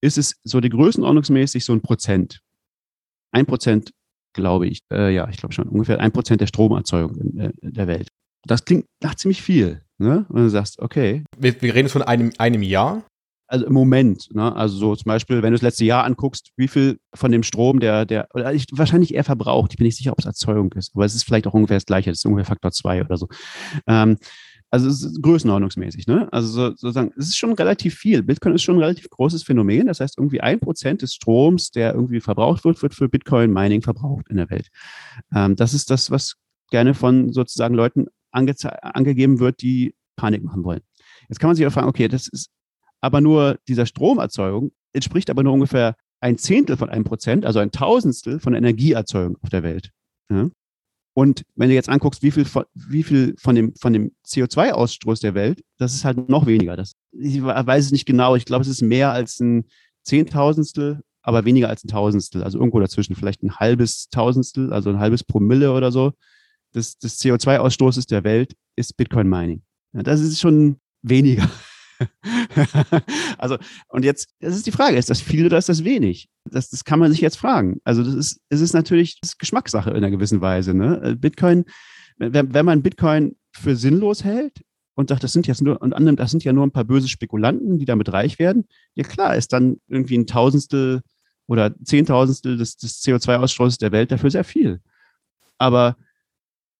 [0.00, 2.40] ist es so die größenordnungsmäßig so ein Prozent.
[3.32, 3.92] Ein Prozent
[4.36, 4.80] glaube ich.
[4.92, 8.08] Äh, ja, ich glaube schon ungefähr ein Prozent der Stromerzeugung in, äh, der Welt.
[8.44, 9.82] Das klingt nach ziemlich viel.
[9.98, 10.26] Ne?
[10.28, 11.24] Und du sagst, okay.
[11.36, 13.02] Wir, wir reden von einem, einem Jahr.
[13.48, 14.54] Also im Moment, ne?
[14.56, 17.78] also so zum Beispiel, wenn du das letzte Jahr anguckst, wie viel von dem Strom,
[17.78, 20.92] der, der, oder ich, wahrscheinlich eher verbraucht, ich bin nicht sicher, ob es Erzeugung ist,
[20.94, 23.28] aber es ist vielleicht auch ungefähr das gleiche, das ist ungefähr Faktor 2 oder so.
[23.86, 24.16] Ähm,
[24.70, 26.28] also es ist größenordnungsmäßig, ne?
[26.32, 28.22] Also so, sozusagen, es ist schon relativ viel.
[28.22, 29.86] Bitcoin ist schon ein relativ großes Phänomen.
[29.86, 34.26] Das heißt, irgendwie ein Prozent des Stroms, der irgendwie verbraucht wird, wird für Bitcoin-Mining verbraucht
[34.28, 34.68] in der Welt.
[35.34, 36.34] Ähm, das ist das, was
[36.70, 40.80] gerne von sozusagen Leuten angegeben wird, die Panik machen wollen.
[41.28, 42.50] Jetzt kann man sich auch fragen, okay, das ist
[43.06, 47.70] aber nur dieser Stromerzeugung, entspricht aber nur ungefähr ein Zehntel von einem Prozent, also ein
[47.70, 49.90] Tausendstel von der Energieerzeugung auf der Welt.
[50.28, 50.50] Ja?
[51.14, 55.20] Und wenn du jetzt anguckst, wie viel von, wie viel von dem, von dem CO2-Ausstoß
[55.20, 56.76] der Welt, das ist halt noch weniger.
[56.76, 58.34] Das, ich weiß es nicht genau.
[58.34, 59.64] Ich glaube, es ist mehr als ein
[60.02, 62.42] Zehntausendstel, aber weniger als ein Tausendstel.
[62.42, 63.14] Also irgendwo dazwischen.
[63.14, 66.12] Vielleicht ein halbes Tausendstel, also ein halbes Promille oder so
[66.74, 69.62] des, des CO2-Ausstoßes der Welt ist Bitcoin Mining.
[69.94, 71.48] Ja, das ist schon weniger.
[73.38, 73.56] also,
[73.88, 76.28] und jetzt, das ist die Frage, ist das viel oder ist das wenig?
[76.44, 77.80] Das, das kann man sich jetzt fragen.
[77.84, 80.74] Also, das ist, es ist natürlich ist Geschmackssache in einer gewissen Weise.
[80.74, 81.00] Ne?
[81.02, 81.64] Äh, Bitcoin,
[82.18, 84.62] wenn, wenn man Bitcoin für sinnlos hält
[84.94, 87.08] und sagt, das sind jetzt nur, und annimmt, das sind ja nur ein paar böse
[87.08, 91.02] Spekulanten, die damit reich werden, ja klar, ist dann irgendwie ein Tausendstel
[91.46, 94.80] oder Zehntausendstel des, des CO2-Ausstoßes der Welt dafür sehr viel.
[95.58, 95.96] Aber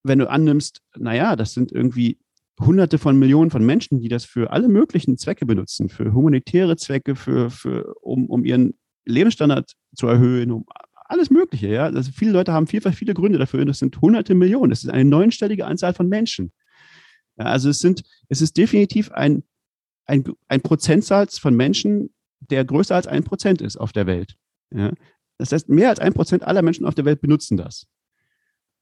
[0.03, 2.19] wenn du annimmst, naja, das sind irgendwie
[2.61, 7.15] Hunderte von Millionen von Menschen, die das für alle möglichen Zwecke benutzen, für humanitäre Zwecke,
[7.15, 10.65] für, für, um, um ihren Lebensstandard zu erhöhen, um
[11.09, 11.69] alles Mögliche.
[11.69, 11.85] Ja?
[11.85, 13.65] Also viele Leute haben vielfach viele Gründe dafür.
[13.65, 14.71] Das sind hunderte Millionen.
[14.71, 16.53] Das ist eine neunstellige Anzahl von Menschen.
[17.39, 19.45] Ja, also es sind, es ist definitiv ein,
[20.07, 24.37] ein, ein Prozentsatz von Menschen, der größer als ein Prozent ist auf der Welt.
[24.75, 24.93] Ja?
[25.39, 27.87] Das heißt, mehr als ein Prozent aller Menschen auf der Welt benutzen das.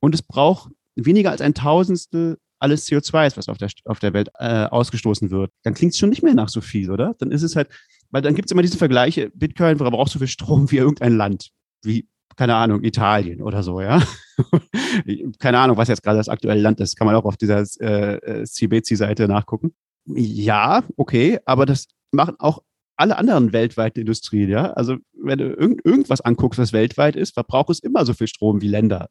[0.00, 4.12] Und es braucht weniger als ein Tausendstel alles CO2 ist, was auf der, auf der
[4.12, 7.14] Welt äh, ausgestoßen wird, dann klingt es schon nicht mehr nach so viel, oder?
[7.18, 7.68] Dann ist es halt,
[8.10, 11.50] weil dann gibt es immer diese Vergleiche, Bitcoin braucht so viel Strom wie irgendein Land,
[11.82, 14.02] wie, keine Ahnung, Italien oder so, ja.
[15.38, 18.44] keine Ahnung, was jetzt gerade das aktuelle Land ist, kann man auch auf dieser äh,
[18.44, 19.74] CBC-Seite nachgucken.
[20.06, 22.62] Ja, okay, aber das machen auch
[22.96, 24.72] alle anderen weltweiten Industrien, ja.
[24.72, 28.60] Also wenn du irgend, irgendwas anguckst, was weltweit ist, verbraucht es immer so viel Strom
[28.60, 29.08] wie Länder.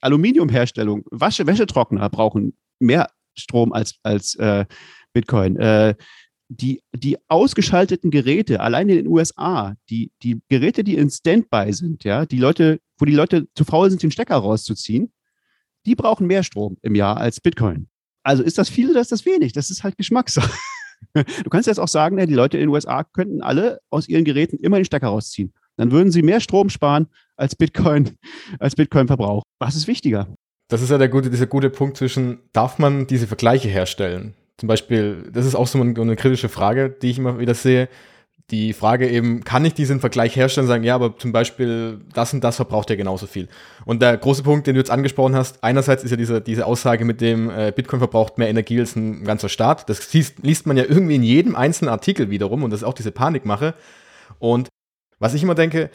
[0.00, 4.64] Aluminiumherstellung, Wäschetrockner brauchen mehr Strom als, als äh,
[5.12, 5.56] Bitcoin.
[5.56, 5.94] Äh,
[6.48, 12.04] die, die ausgeschalteten Geräte, allein in den USA, die, die Geräte, die in Standby sind,
[12.04, 15.12] ja, die Leute, wo die Leute zu faul sind, den Stecker rauszuziehen,
[15.86, 17.88] die brauchen mehr Strom im Jahr als Bitcoin.
[18.22, 19.52] Also ist das viel oder ist das wenig?
[19.52, 20.52] Das ist halt Geschmackssache.
[21.12, 24.56] Du kannst jetzt auch sagen, die Leute in den USA könnten alle aus ihren Geräten
[24.56, 25.52] immer den Stecker rausziehen.
[25.76, 28.16] Dann würden sie mehr Strom sparen als Bitcoin,
[28.58, 29.42] als Bitcoin-Verbrauch.
[29.58, 30.34] Was ist wichtiger?
[30.68, 34.34] Das ist ja der gute, dieser gute Punkt zwischen, darf man diese Vergleiche herstellen?
[34.56, 37.88] Zum Beispiel, das ist auch so eine, eine kritische Frage, die ich immer wieder sehe.
[38.50, 42.32] Die Frage eben, kann ich diesen Vergleich herstellen und sagen, ja, aber zum Beispiel das
[42.34, 43.48] und das verbraucht ja genauso viel.
[43.84, 47.04] Und der große Punkt, den du jetzt angesprochen hast, einerseits ist ja diese, diese Aussage
[47.04, 49.88] mit dem, äh, Bitcoin verbraucht mehr Energie als ein ganzer Staat.
[49.88, 52.94] Das liest, liest man ja irgendwie in jedem einzelnen Artikel wiederum und das ist auch
[52.94, 53.74] diese Panikmache.
[54.38, 54.68] Und
[55.18, 55.90] was ich immer denke,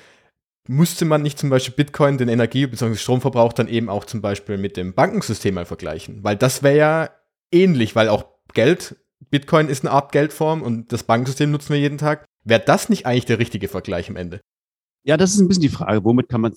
[0.70, 2.96] müsste man nicht zum Beispiel Bitcoin, den Energie- bzw.
[2.96, 6.24] Stromverbrauch, dann eben auch zum Beispiel mit dem Bankensystem mal vergleichen?
[6.24, 7.10] Weil das wäre ja
[7.52, 8.96] ähnlich, weil auch Geld,
[9.32, 12.24] Bitcoin ist eine Art Geldform und das Bankensystem nutzen wir jeden Tag.
[12.44, 14.42] Wäre das nicht eigentlich der richtige Vergleich am Ende?
[15.04, 16.54] Ja, das ist ein bisschen die Frage, womit kann man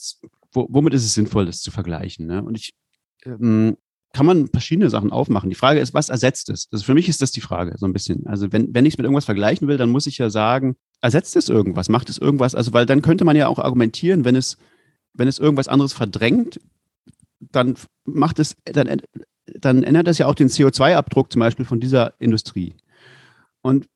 [0.52, 2.26] womit ist es sinnvoll, das zu vergleichen?
[2.26, 2.42] Ne?
[2.42, 2.74] Und ich
[3.24, 3.78] ähm,
[4.12, 5.48] kann man verschiedene Sachen aufmachen.
[5.48, 6.68] Die Frage ist, was ersetzt es?
[6.70, 8.26] Also für mich ist das die Frage, so ein bisschen.
[8.26, 11.36] Also wenn, wenn ich es mit irgendwas vergleichen will, dann muss ich ja sagen, ersetzt
[11.36, 14.56] es irgendwas, macht es irgendwas, also weil dann könnte man ja auch argumentieren, wenn es,
[15.12, 16.60] wenn es irgendwas anderes verdrängt,
[17.40, 19.02] dann macht es, dann,
[19.46, 22.74] dann ändert das ja auch den CO2-Abdruck zum Beispiel von dieser Industrie.
[23.62, 23.88] Und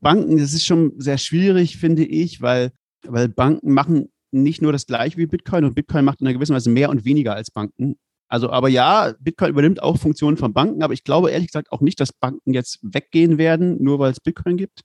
[0.00, 2.72] Banken, das ist schon sehr schwierig, finde ich, weil,
[3.06, 6.54] weil Banken machen nicht nur das gleiche wie Bitcoin und Bitcoin macht in einer gewissen
[6.54, 7.96] Weise mehr und weniger als Banken.
[8.28, 11.80] Also, aber ja, Bitcoin übernimmt auch Funktionen von Banken, aber ich glaube ehrlich gesagt auch
[11.80, 14.82] nicht, dass Banken jetzt weggehen werden, nur weil es Bitcoin gibt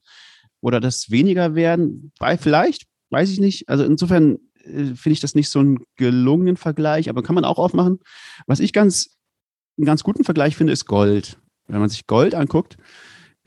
[0.61, 2.11] oder das weniger werden?
[2.39, 3.69] Vielleicht, weiß ich nicht.
[3.69, 7.57] Also insofern äh, finde ich das nicht so einen gelungenen Vergleich, aber kann man auch
[7.57, 7.99] aufmachen.
[8.47, 9.17] Was ich ganz,
[9.77, 11.37] einen ganz guten Vergleich finde, ist Gold.
[11.67, 12.77] Wenn man sich Gold anguckt,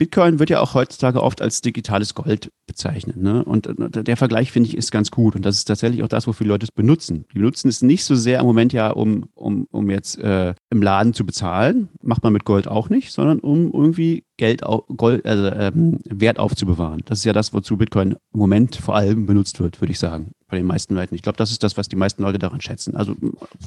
[0.03, 3.15] Bitcoin wird ja auch heutzutage oft als digitales Gold bezeichnet.
[3.15, 3.41] Ne?
[3.41, 5.33] Und der Vergleich, finde ich, ist ganz gut.
[5.33, 7.23] Und das ist tatsächlich auch das, wofür Leute es benutzen.
[7.31, 10.81] Die benutzen es nicht so sehr im Moment ja, um, um, um jetzt äh, im
[10.81, 11.87] Laden zu bezahlen.
[12.01, 16.37] Macht man mit Gold auch nicht, sondern um irgendwie Geld, auf, Gold, also, ähm, Wert
[16.37, 17.01] aufzubewahren.
[17.05, 20.31] Das ist ja das, wozu Bitcoin im Moment vor allem benutzt wird, würde ich sagen,
[20.49, 21.15] bei den meisten Leuten.
[21.15, 22.97] Ich glaube, das ist das, was die meisten Leute daran schätzen.
[22.97, 23.15] Also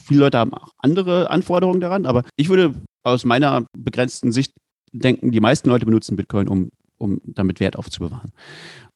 [0.05, 4.53] viele Leute haben auch andere Anforderungen daran, aber ich würde aus meiner begrenzten Sicht
[4.99, 8.33] denken, die meisten Leute benutzen Bitcoin, um, um damit Wert aufzubewahren.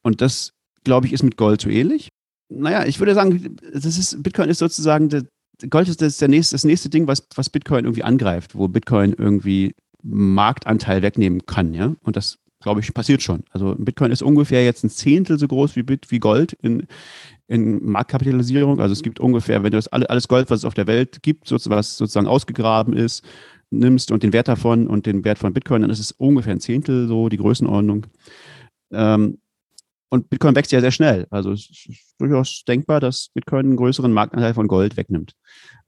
[0.01, 2.09] Und das, glaube ich, ist mit Gold so ähnlich.
[2.49, 5.09] Naja, ich würde sagen, das ist, Bitcoin ist sozusagen,
[5.69, 9.13] Gold ist das, der nächste, das nächste Ding, was, was Bitcoin irgendwie angreift, wo Bitcoin
[9.13, 11.95] irgendwie Marktanteil wegnehmen kann, ja.
[12.03, 13.43] Und das, glaube ich, passiert schon.
[13.51, 16.87] Also Bitcoin ist ungefähr jetzt ein Zehntel so groß wie, Bit, wie Gold in,
[17.47, 18.79] in Marktkapitalisierung.
[18.79, 21.51] Also es gibt ungefähr, wenn du das alles Gold, was es auf der Welt gibt,
[21.51, 23.23] was sozusagen ausgegraben ist,
[23.71, 26.59] nimmst und den Wert davon und den Wert von Bitcoin, dann ist es ungefähr ein
[26.59, 28.07] Zehntel so die Größenordnung.
[28.91, 29.39] Ähm,
[30.09, 31.25] und Bitcoin wächst ja sehr schnell.
[31.29, 35.33] Also es ist durchaus denkbar, dass Bitcoin einen größeren Marktanteil von Gold wegnimmt.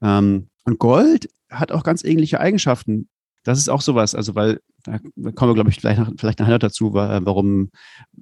[0.02, 3.08] Ähm, und Gold hat auch ganz ähnliche Eigenschaften.
[3.44, 4.98] Das ist auch sowas, also weil, da
[5.32, 7.70] kommen wir, glaube ich, vielleicht, vielleicht nachher dazu, warum,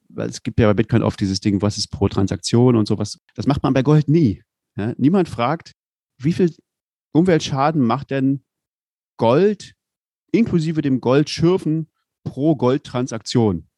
[0.09, 3.21] weil es gibt ja bei Bitcoin oft dieses Ding, was ist pro Transaktion und sowas.
[3.37, 4.43] Das macht man bei Gold nie.
[4.77, 4.93] Ja?
[4.97, 5.75] Niemand fragt,
[6.19, 6.53] wie viel
[7.13, 8.43] Umweltschaden macht denn
[9.17, 9.75] Gold
[10.33, 11.89] inklusive dem Goldschürfen
[12.25, 13.69] pro Goldtransaktion?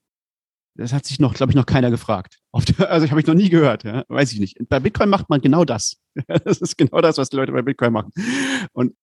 [0.76, 2.38] Das hat sich noch, glaube ich, noch keiner gefragt.
[2.78, 4.04] Also ich habe ich noch nie gehört, ja?
[4.08, 4.56] weiß ich nicht.
[4.68, 5.96] Bei Bitcoin macht man genau das.
[6.44, 8.12] Das ist genau das, was die Leute bei Bitcoin machen.
[8.72, 8.94] Und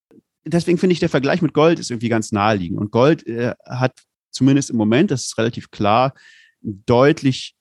[0.46, 2.80] deswegen finde ich, der Vergleich mit Gold ist irgendwie ganz naheliegend.
[2.80, 6.14] Und Gold äh, hat zumindest im Moment, das ist relativ klar,
[6.64, 7.56] einen deutlich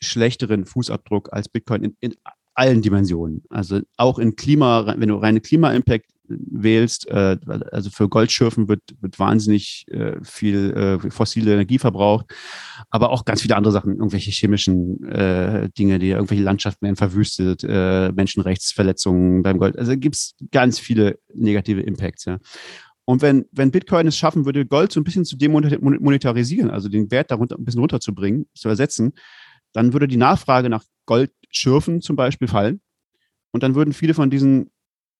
[0.00, 2.14] schlechteren Fußabdruck als Bitcoin in, in
[2.54, 3.44] allen Dimensionen.
[3.50, 7.36] Also auch in Klima, wenn du reine Klima-Impact wählst, äh,
[7.70, 12.26] also für Goldschürfen wird, wird wahnsinnig äh, viel äh, fossile Energie verbraucht,
[12.90, 17.64] aber auch ganz viele andere Sachen, irgendwelche chemischen äh, Dinge, die irgendwelche Landschaften werden verwüstet,
[17.64, 19.78] äh, Menschenrechtsverletzungen beim Gold.
[19.78, 22.38] Also gibt es ganz viele negative Impacts, ja.
[23.06, 27.10] Und wenn, wenn Bitcoin es schaffen würde, Gold so ein bisschen zu demonetarisieren, also den
[27.10, 29.12] Wert darunter ein bisschen runterzubringen, zu ersetzen,
[29.74, 32.80] dann würde die Nachfrage nach Goldschürfen zum Beispiel fallen.
[33.52, 34.70] Und dann würden viele von diesen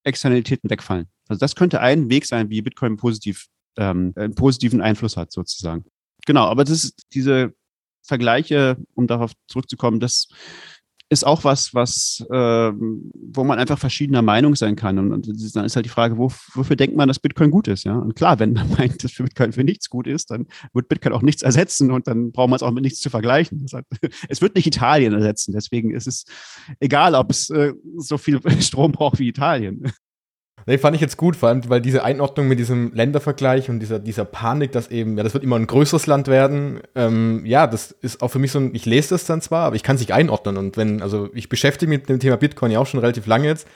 [0.05, 1.07] Externalitäten wegfallen.
[1.27, 5.85] Also das könnte ein Weg sein, wie Bitcoin positiv, ähm, einen positiven Einfluss hat, sozusagen.
[6.25, 7.53] Genau, aber das ist diese
[8.03, 10.27] Vergleiche, um darauf zurückzukommen, das
[11.09, 14.97] ist auch was, was, äh, wo man einfach verschiedener Meinung sein kann.
[14.97, 17.83] Und, und dann ist halt die Frage, wo, wofür denkt man, dass Bitcoin gut ist?
[17.83, 21.13] Ja, und klar, wenn man meint, dass Bitcoin für nichts gut ist, dann wird Bitcoin
[21.13, 23.65] auch nichts ersetzen und dann braucht man es auch mit nichts zu vergleichen.
[23.71, 23.85] Hat,
[24.29, 26.25] es wird nicht Italien ersetzen, deswegen ist es
[26.79, 29.91] egal, ob es äh, so viel Strom braucht wie Italien.
[30.67, 33.99] Nee, fand ich jetzt gut, vor allem, weil diese Einordnung mit diesem Ländervergleich und dieser,
[33.99, 37.91] dieser Panik, dass eben, ja, das wird immer ein größeres Land werden, ähm, ja, das
[37.91, 40.01] ist auch für mich so ein, ich lese das dann zwar, aber ich kann es
[40.01, 40.57] nicht einordnen.
[40.57, 43.47] Und wenn, also ich beschäftige mich mit dem Thema Bitcoin ja auch schon relativ lange
[43.47, 43.67] jetzt,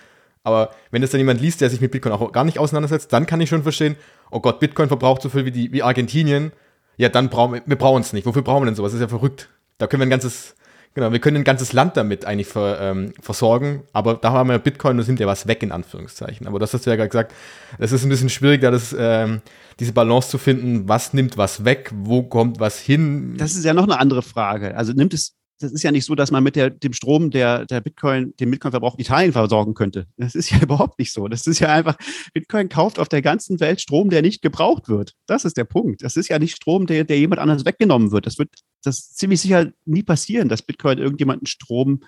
[0.43, 3.27] aber wenn das dann jemand liest, der sich mit Bitcoin auch gar nicht auseinandersetzt, dann
[3.27, 3.95] kann ich schon verstehen,
[4.31, 6.51] oh Gott, Bitcoin verbraucht so viel wie, die, wie Argentinien,
[6.97, 8.25] ja, dann brauchen wir, wir brauchen es nicht.
[8.25, 8.91] Wofür brauchen wir denn sowas?
[8.91, 9.49] Das ist ja verrückt.
[9.77, 10.55] Da können wir ein ganzes,
[10.95, 14.57] Genau, wir können ein ganzes Land damit eigentlich ver, ähm, versorgen, aber da haben wir
[14.57, 16.47] Bitcoin, da sind ja was weg, in Anführungszeichen.
[16.47, 17.33] Aber das hast du ja gerade gesagt,
[17.77, 19.41] es ist ein bisschen schwierig, da das, ähm,
[19.79, 23.37] diese Balance zu finden, was nimmt was weg, wo kommt was hin.
[23.37, 24.75] Das ist ja noch eine andere Frage.
[24.75, 27.65] Also nimmt es das ist ja nicht so, dass man mit der, dem Strom, der,
[27.65, 30.07] der Bitcoin, dem Bitcoin-Verbrauch Italien versorgen könnte.
[30.17, 31.27] Das ist ja überhaupt nicht so.
[31.27, 31.97] Das ist ja einfach,
[32.33, 35.13] Bitcoin kauft auf der ganzen Welt Strom, der nicht gebraucht wird.
[35.27, 36.01] Das ist der Punkt.
[36.01, 38.25] Das ist ja nicht Strom, der, der jemand anderes weggenommen wird.
[38.25, 38.49] Das wird
[38.81, 42.03] das ziemlich sicher nie passieren, dass Bitcoin irgendjemanden Strom,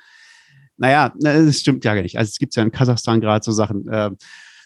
[0.78, 2.18] naja, das stimmt ja gar nicht.
[2.18, 4.12] Also es gibt ja in Kasachstan gerade so Sachen, äh,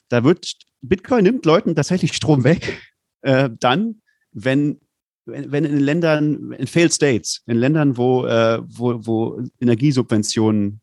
[0.09, 2.81] da wird, Bitcoin nimmt Leuten tatsächlich Strom weg,
[3.21, 4.79] äh, dann, wenn
[5.25, 10.81] wenn in Ländern, in Failed States, in Ländern, wo, äh, wo, wo Energiesubventionen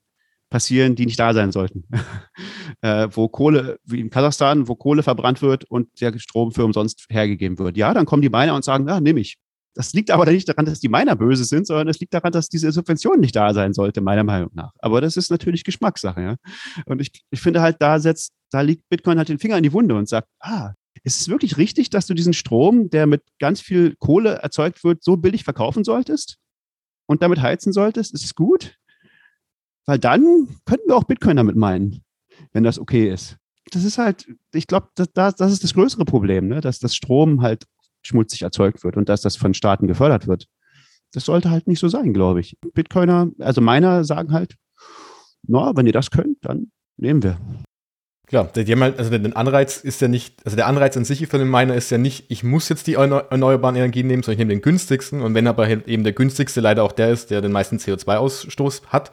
[0.50, 1.84] passieren, die nicht da sein sollten.
[2.82, 7.06] äh, wo Kohle, wie in Kasachstan, wo Kohle verbrannt wird und der Strom für umsonst
[7.08, 7.76] hergegeben wird.
[7.76, 9.38] Ja, dann kommen die Miner und sagen, ja, nehme ich.
[9.74, 12.48] Das liegt aber nicht daran, dass die Miner böse sind, sondern es liegt daran, dass
[12.48, 14.72] diese Subvention nicht da sein sollte, meiner Meinung nach.
[14.78, 16.36] Aber das ist natürlich Geschmackssache, ja.
[16.84, 19.72] Und ich, ich finde halt, da setzt, da liegt Bitcoin halt den Finger in die
[19.72, 23.60] Wunde und sagt, ah, ist es wirklich richtig, dass du diesen Strom, der mit ganz
[23.60, 26.36] viel Kohle erzeugt wird, so billig verkaufen solltest
[27.06, 28.12] und damit heizen solltest?
[28.12, 28.76] Ist es gut?
[29.86, 32.04] Weil dann könnten wir auch Bitcoin damit meinen,
[32.52, 33.36] wenn das okay ist.
[33.72, 36.60] Das ist halt, ich glaube, das, das, ist das größere Problem, ne?
[36.60, 37.64] dass das Strom halt
[38.02, 40.46] schmutzig erzeugt wird und dass das von Staaten gefördert wird.
[41.12, 42.56] Das sollte halt nicht so sein, glaube ich.
[42.74, 44.56] Bitcoiner, also meiner sagen halt,
[45.46, 47.38] na, wenn ihr das könnt, dann nehmen wir.
[48.26, 51.26] Klar, die haben halt, also der Anreiz ist ja nicht, also der Anreiz an sich
[51.26, 54.38] für den Miner ist ja nicht, ich muss jetzt die erneuerbaren Energien nehmen, sondern ich
[54.38, 55.20] nehme den günstigsten.
[55.20, 58.86] Und wenn aber halt eben der günstigste leider auch der ist, der den meisten CO2-Ausstoß
[58.86, 59.10] hat,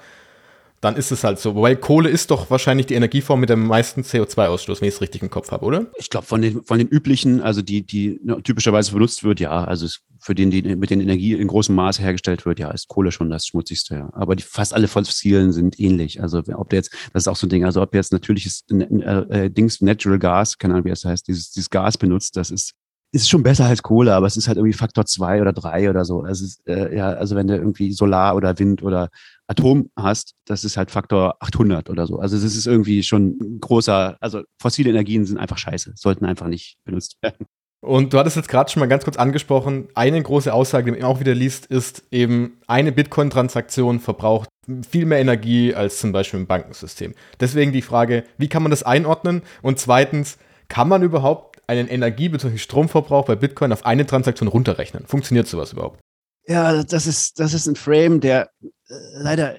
[0.82, 1.56] dann ist es halt so.
[1.56, 5.22] Wobei Kohle ist doch wahrscheinlich die Energieform mit dem meisten CO2-Ausstoß, wenn ich es richtig
[5.22, 5.88] im Kopf habe, oder?
[5.98, 9.64] Ich glaube, von den, von den üblichen, also die, die typischerweise benutzt wird, ja.
[9.64, 9.88] Also
[10.22, 13.30] für den, die mit den Energie in großem Maße hergestellt wird, ja, ist Kohle schon
[13.30, 14.10] das schmutzigste, ja.
[14.14, 16.22] Aber die, fast alle fossilen sind ähnlich.
[16.22, 18.76] Also ob der jetzt, das ist auch so ein Ding, also ob jetzt natürliches äh,
[18.76, 22.74] äh, Dings, Natural Gas, keine Ahnung, wie das heißt, dieses, dieses Gas benutzt, das ist
[23.12, 26.06] ist schon besser als Kohle, aber es ist halt irgendwie Faktor zwei oder drei oder
[26.06, 26.22] so.
[26.22, 29.10] Also, äh, ja, also wenn du irgendwie Solar oder Wind oder
[29.48, 32.20] Atom hast, das ist halt Faktor 800 oder so.
[32.20, 36.48] Also es ist irgendwie schon ein großer, also fossile Energien sind einfach scheiße, sollten einfach
[36.48, 37.48] nicht benutzt werden.
[37.82, 41.10] Und du hattest jetzt gerade schon mal ganz kurz angesprochen, eine große Aussage, die man
[41.10, 44.50] auch wieder liest, ist eben, eine Bitcoin-Transaktion verbraucht
[44.88, 47.16] viel mehr Energie als zum Beispiel im Bankensystem.
[47.40, 49.42] Deswegen die Frage, wie kann man das einordnen?
[49.62, 50.38] Und zweitens,
[50.70, 52.58] kann man überhaupt einen Energie- bzw.
[52.58, 55.06] Stromverbrauch bei Bitcoin auf eine Transaktion runterrechnen.
[55.06, 56.02] Funktioniert sowas überhaupt?
[56.48, 59.56] Ja, das ist, das ist ein Frame, der äh, leider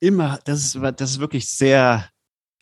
[0.00, 2.10] immer, das ist, das ist wirklich sehr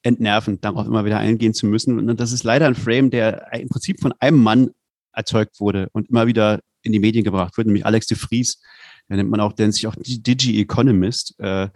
[0.05, 1.99] entnervend, darauf immer wieder eingehen zu müssen.
[1.99, 4.71] Und das ist leider ein Frame, der im Prinzip von einem Mann
[5.13, 8.61] erzeugt wurde und immer wieder in die Medien gebracht wird, nämlich Alex de Vries.
[9.09, 11.35] Der nennt man auch, der nennt sich auch Digi Economist.
[11.39, 11.69] Äh,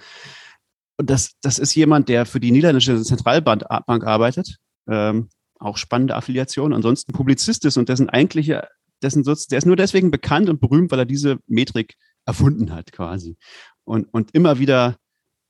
[0.98, 4.56] und das, das ist jemand, der für die niederländische Zentralbank arbeitet.
[4.88, 6.72] Ähm, auch spannende Affiliation.
[6.72, 8.68] Ansonsten Publizist ist und dessen eigentliche,
[9.02, 13.36] dessen, der ist nur deswegen bekannt und berühmt, weil er diese Metrik erfunden hat, quasi.
[13.84, 14.96] Und, und immer wieder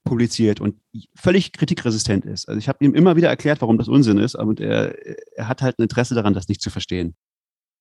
[0.05, 0.81] publiziert und
[1.15, 2.49] völlig kritikresistent ist.
[2.49, 4.95] Also ich habe ihm immer wieder erklärt, warum das Unsinn ist, aber er,
[5.37, 7.17] er hat halt ein Interesse daran, das nicht zu verstehen.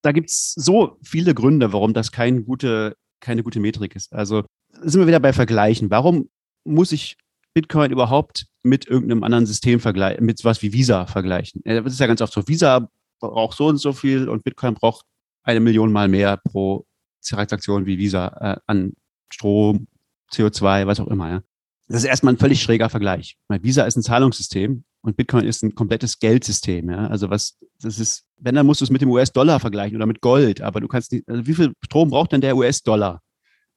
[0.02, 4.12] Da gibt es so viele Gründe, warum das keine gute, keine gute Metrik ist.
[4.12, 4.44] Also
[4.82, 5.90] sind wir wieder bei Vergleichen.
[5.90, 6.30] Warum
[6.64, 7.18] muss ich
[7.56, 11.62] Bitcoin überhaupt mit irgendeinem anderen System vergleichen, mit was wie Visa vergleichen?
[11.64, 12.90] Das ist ja ganz oft so, Visa
[13.20, 15.06] braucht so und so viel und Bitcoin braucht
[15.44, 16.86] eine Million mal mehr pro
[17.26, 18.94] Transaktion wie Visa äh, an
[19.32, 19.88] Strom,
[20.32, 21.30] CO2, was auch immer.
[21.30, 21.44] Ja.
[21.88, 23.38] Das ist erstmal ein völlig schräger Vergleich.
[23.48, 26.90] Weil Visa ist ein Zahlungssystem und Bitcoin ist ein komplettes Geldsystem.
[26.90, 27.08] Ja?
[27.08, 30.22] Also was, das ist, wenn, dann musst du es mit dem US-Dollar vergleichen oder mit
[30.22, 30.62] Gold.
[30.62, 33.22] Aber du kannst nicht, also wie viel Strom braucht denn der US-Dollar?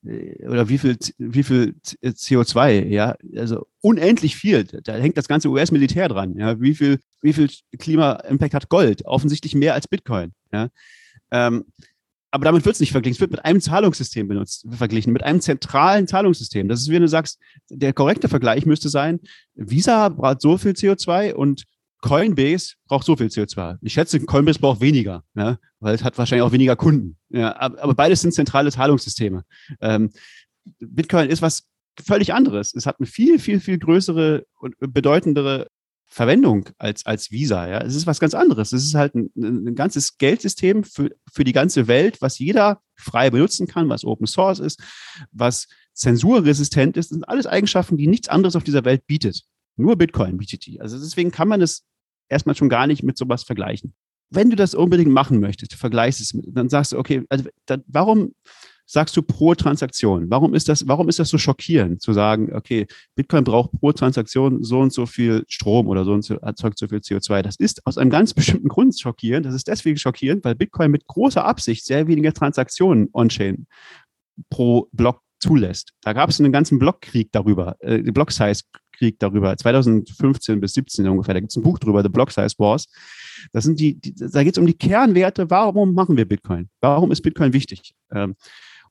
[0.05, 2.87] Äh, oder wie viel, wie viel CO2?
[2.87, 4.65] Ja, also unendlich viel.
[4.65, 6.37] Da hängt das ganze US-Militär dran.
[6.37, 9.05] Ja, wie viel, wie viel Klima-Impact hat Gold?
[9.05, 10.33] Offensichtlich mehr als Bitcoin.
[10.53, 10.69] Ja.
[11.31, 11.65] Ähm,
[12.31, 13.17] aber damit wird es nicht verglichen.
[13.17, 16.69] Es wird mit einem Zahlungssystem benutzt, verglichen, mit einem zentralen Zahlungssystem.
[16.69, 17.39] Das ist, wie du sagst,
[17.71, 19.21] der korrekte Vergleich müsste sein,
[19.55, 21.65] Visa braucht so viel CO2 und
[22.01, 23.79] Coinbase braucht so viel CO2.
[23.83, 27.17] Ich schätze, Coinbase braucht weniger, ja, weil es hat wahrscheinlich auch weniger Kunden.
[27.31, 29.45] Ja, aber beides sind zentrale Zahlungssysteme.
[29.81, 30.11] Ähm,
[30.79, 31.65] Bitcoin ist was
[32.01, 32.75] völlig anderes.
[32.75, 35.69] Es hat eine viel, viel, viel größere und bedeutendere
[36.07, 37.69] Verwendung als, als Visa.
[37.69, 37.81] Ja.
[37.83, 38.73] Es ist was ganz anderes.
[38.73, 43.31] Es ist halt ein, ein ganzes Geldsystem für, für die ganze Welt, was jeder frei
[43.31, 44.81] benutzen kann, was Open Source ist,
[45.33, 47.11] was zensurresistent ist.
[47.11, 49.43] Das sind alles Eigenschaften, die nichts anderes auf dieser Welt bietet.
[49.79, 50.81] Nur Bitcoin die.
[50.81, 51.85] Also deswegen kann man es
[52.29, 53.95] erstmal schon gar nicht mit sowas vergleichen.
[54.31, 57.83] Wenn du das unbedingt machen möchtest, vergleichst es mit, dann sagst du, okay, also, dann,
[57.87, 58.35] warum
[58.85, 60.31] sagst du pro Transaktion?
[60.31, 64.65] Warum ist das, warum ist das so schockierend zu sagen, okay, Bitcoin braucht pro Transaktion
[64.65, 67.43] so und so viel Strom oder so und so erzeugt so viel CO2?
[67.43, 69.47] Das ist aus einem ganz bestimmten Grund schockierend.
[69.47, 73.67] Das ist deswegen schockierend, weil Bitcoin mit großer Absicht sehr wenige Transaktionen on-chain
[74.51, 75.93] pro Block zulässt.
[76.03, 81.35] Da gab es einen ganzen Blockkrieg darüber, äh, Block-Size-Krieg darüber, 2015 bis 17 ungefähr.
[81.35, 82.87] Da gibt es ein Buch drüber, The Block-Size Wars.
[83.53, 85.51] Das sind die, die da geht es um die Kernwerte.
[85.51, 86.69] Warum machen wir Bitcoin?
[86.81, 87.95] Warum ist Bitcoin wichtig?
[88.13, 88.35] Ähm,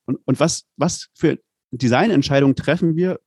[0.05, 1.38] und, und was, was für
[1.71, 3.19] Designentscheidungen treffen wir,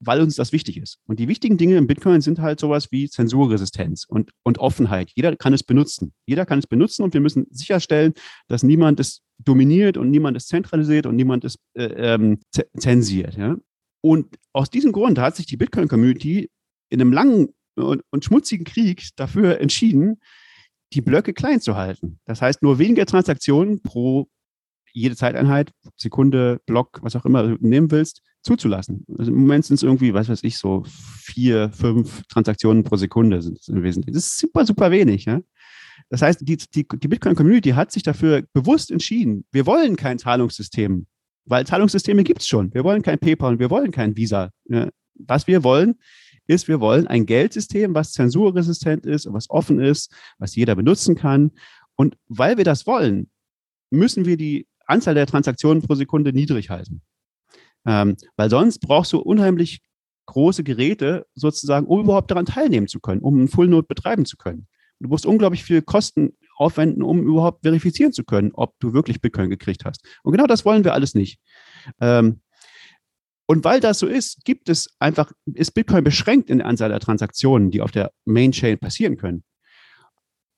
[0.00, 0.98] weil uns das wichtig ist.
[1.06, 5.10] Und die wichtigen Dinge im Bitcoin sind halt sowas wie Zensurresistenz und, und Offenheit.
[5.14, 6.12] Jeder kann es benutzen.
[6.26, 8.14] Jeder kann es benutzen und wir müssen sicherstellen,
[8.46, 11.84] dass niemand es dominiert und niemand es zentralisiert und niemand es äh,
[12.14, 12.38] ähm,
[12.76, 13.36] zensiert.
[13.36, 13.56] Ja?
[14.00, 16.50] Und aus diesem Grund hat sich die Bitcoin-Community
[16.90, 20.20] in einem langen und, und schmutzigen Krieg dafür entschieden,
[20.92, 22.18] die Blöcke klein zu halten.
[22.24, 24.28] Das heißt, nur weniger Transaktionen pro
[24.92, 29.04] jede Zeiteinheit, Sekunde, Block, was auch immer du nehmen willst, zuzulassen.
[29.18, 33.42] Also Im Moment sind es irgendwie, was weiß ich, so vier, fünf Transaktionen pro Sekunde
[33.42, 34.14] sind es im Wesentlichen.
[34.14, 35.26] Das ist super, super wenig.
[35.26, 35.40] Ja?
[36.08, 41.06] Das heißt, die, die, die Bitcoin-Community hat sich dafür bewusst entschieden, wir wollen kein Zahlungssystem,
[41.44, 42.72] weil Zahlungssysteme gibt es schon.
[42.72, 44.50] Wir wollen kein PayPal und wir wollen kein Visa.
[44.68, 44.88] Ja?
[45.14, 45.96] Was wir wollen,
[46.46, 51.50] ist, wir wollen ein Geldsystem, was zensurresistent ist, was offen ist, was jeder benutzen kann.
[51.96, 53.28] Und weil wir das wollen,
[53.90, 57.02] müssen wir die Anzahl der Transaktionen pro Sekunde niedrig halten.
[57.88, 59.80] Ähm, weil sonst brauchst du unheimlich
[60.26, 64.36] große Geräte sozusagen, um überhaupt daran teilnehmen zu können, um einen Full Node betreiben zu
[64.36, 64.68] können.
[65.00, 69.48] Du musst unglaublich viel Kosten aufwenden, um überhaupt verifizieren zu können, ob du wirklich Bitcoin
[69.48, 70.04] gekriegt hast.
[70.22, 71.40] Und genau das wollen wir alles nicht.
[72.00, 72.42] Ähm,
[73.46, 77.00] und weil das so ist, gibt es einfach, ist Bitcoin beschränkt in der Anzahl der
[77.00, 79.44] Transaktionen, die auf der Main Chain passieren können.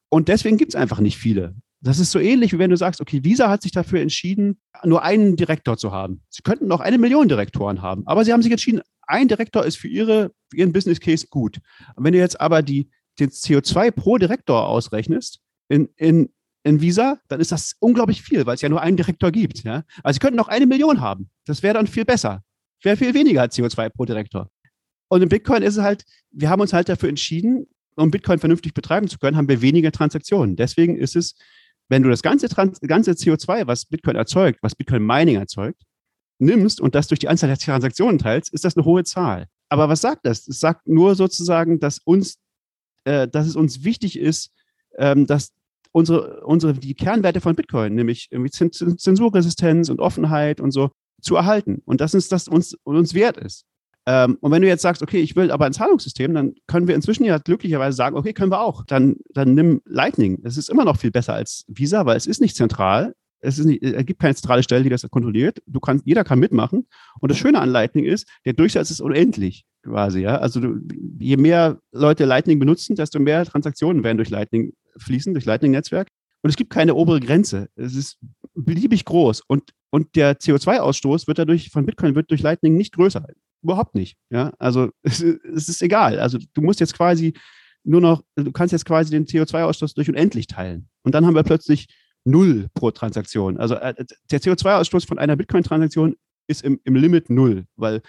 [0.08, 1.54] Und deswegen gibt es einfach nicht viele.
[1.82, 5.02] Das ist so ähnlich, wie wenn du sagst, okay, Visa hat sich dafür entschieden, nur
[5.02, 6.22] einen Direktor zu haben.
[6.28, 9.76] Sie könnten noch eine Million Direktoren haben, aber sie haben sich entschieden, ein Direktor ist
[9.76, 11.58] für, ihre, für ihren Business Case gut.
[11.96, 16.30] Und wenn du jetzt aber die, den CO2 pro Direktor ausrechnest in, in,
[16.64, 19.64] in Visa, dann ist das unglaublich viel, weil es ja nur einen Direktor gibt.
[19.64, 19.84] Ja?
[20.02, 21.30] Also sie könnten noch eine Million haben.
[21.46, 22.42] Das wäre dann viel besser.
[22.82, 24.50] Wäre viel weniger CO2 pro Direktor.
[25.08, 27.66] Und in Bitcoin ist es halt, wir haben uns halt dafür entschieden,
[27.96, 30.56] um Bitcoin vernünftig betreiben zu können, haben wir weniger Transaktionen.
[30.56, 31.34] Deswegen ist es
[31.90, 35.82] wenn du das ganze, Trans ganze CO2, was Bitcoin erzeugt, was Bitcoin Mining erzeugt,
[36.38, 39.48] nimmst und das durch die Anzahl der Transaktionen teilst, ist das eine hohe Zahl.
[39.68, 40.48] Aber was sagt das?
[40.48, 42.38] Es sagt nur sozusagen, dass uns,
[43.04, 44.52] äh, dass es uns wichtig ist,
[44.98, 45.52] ähm, dass
[45.92, 51.82] unsere, unsere, die Kernwerte von Bitcoin, nämlich irgendwie Zensurresistenz und Offenheit und so, zu erhalten.
[51.84, 53.66] Und das ist das uns, uns wert ist.
[54.10, 56.96] Ähm, und wenn du jetzt sagst, okay, ich will aber ein Zahlungssystem, dann können wir
[56.96, 58.84] inzwischen ja glücklicherweise sagen, okay, können wir auch.
[58.84, 60.40] Dann, dann nimm Lightning.
[60.42, 63.14] Es ist immer noch viel besser als Visa, weil es ist nicht zentral.
[63.38, 65.62] Es, ist nicht, es gibt keine zentrale Stelle, die das kontrolliert.
[65.66, 66.88] Du kannst, jeder kann mitmachen.
[67.20, 70.22] Und das Schöne an Lightning ist, der Durchsatz ist unendlich quasi.
[70.22, 70.38] Ja?
[70.38, 70.80] Also du,
[71.20, 76.08] je mehr Leute Lightning benutzen, desto mehr Transaktionen werden durch Lightning fließen, durch Lightning-Netzwerk.
[76.42, 77.68] Und es gibt keine obere Grenze.
[77.76, 78.18] Es ist
[78.54, 79.42] beliebig groß.
[79.46, 83.24] Und, und der CO2-Ausstoß wird dadurch von Bitcoin wird durch Lightning nicht größer.
[83.62, 84.16] Überhaupt nicht.
[84.30, 86.18] Ja, also es, es ist egal.
[86.18, 87.34] Also du musst jetzt quasi
[87.84, 90.88] nur noch, du kannst jetzt quasi den CO2-Ausstoß durch unendlich teilen.
[91.02, 91.88] Und dann haben wir plötzlich
[92.24, 93.56] null pro Transaktion.
[93.56, 93.94] Also äh,
[94.30, 98.02] der CO2-Ausstoß von einer Bitcoin-Transaktion ist im, im Limit null, weil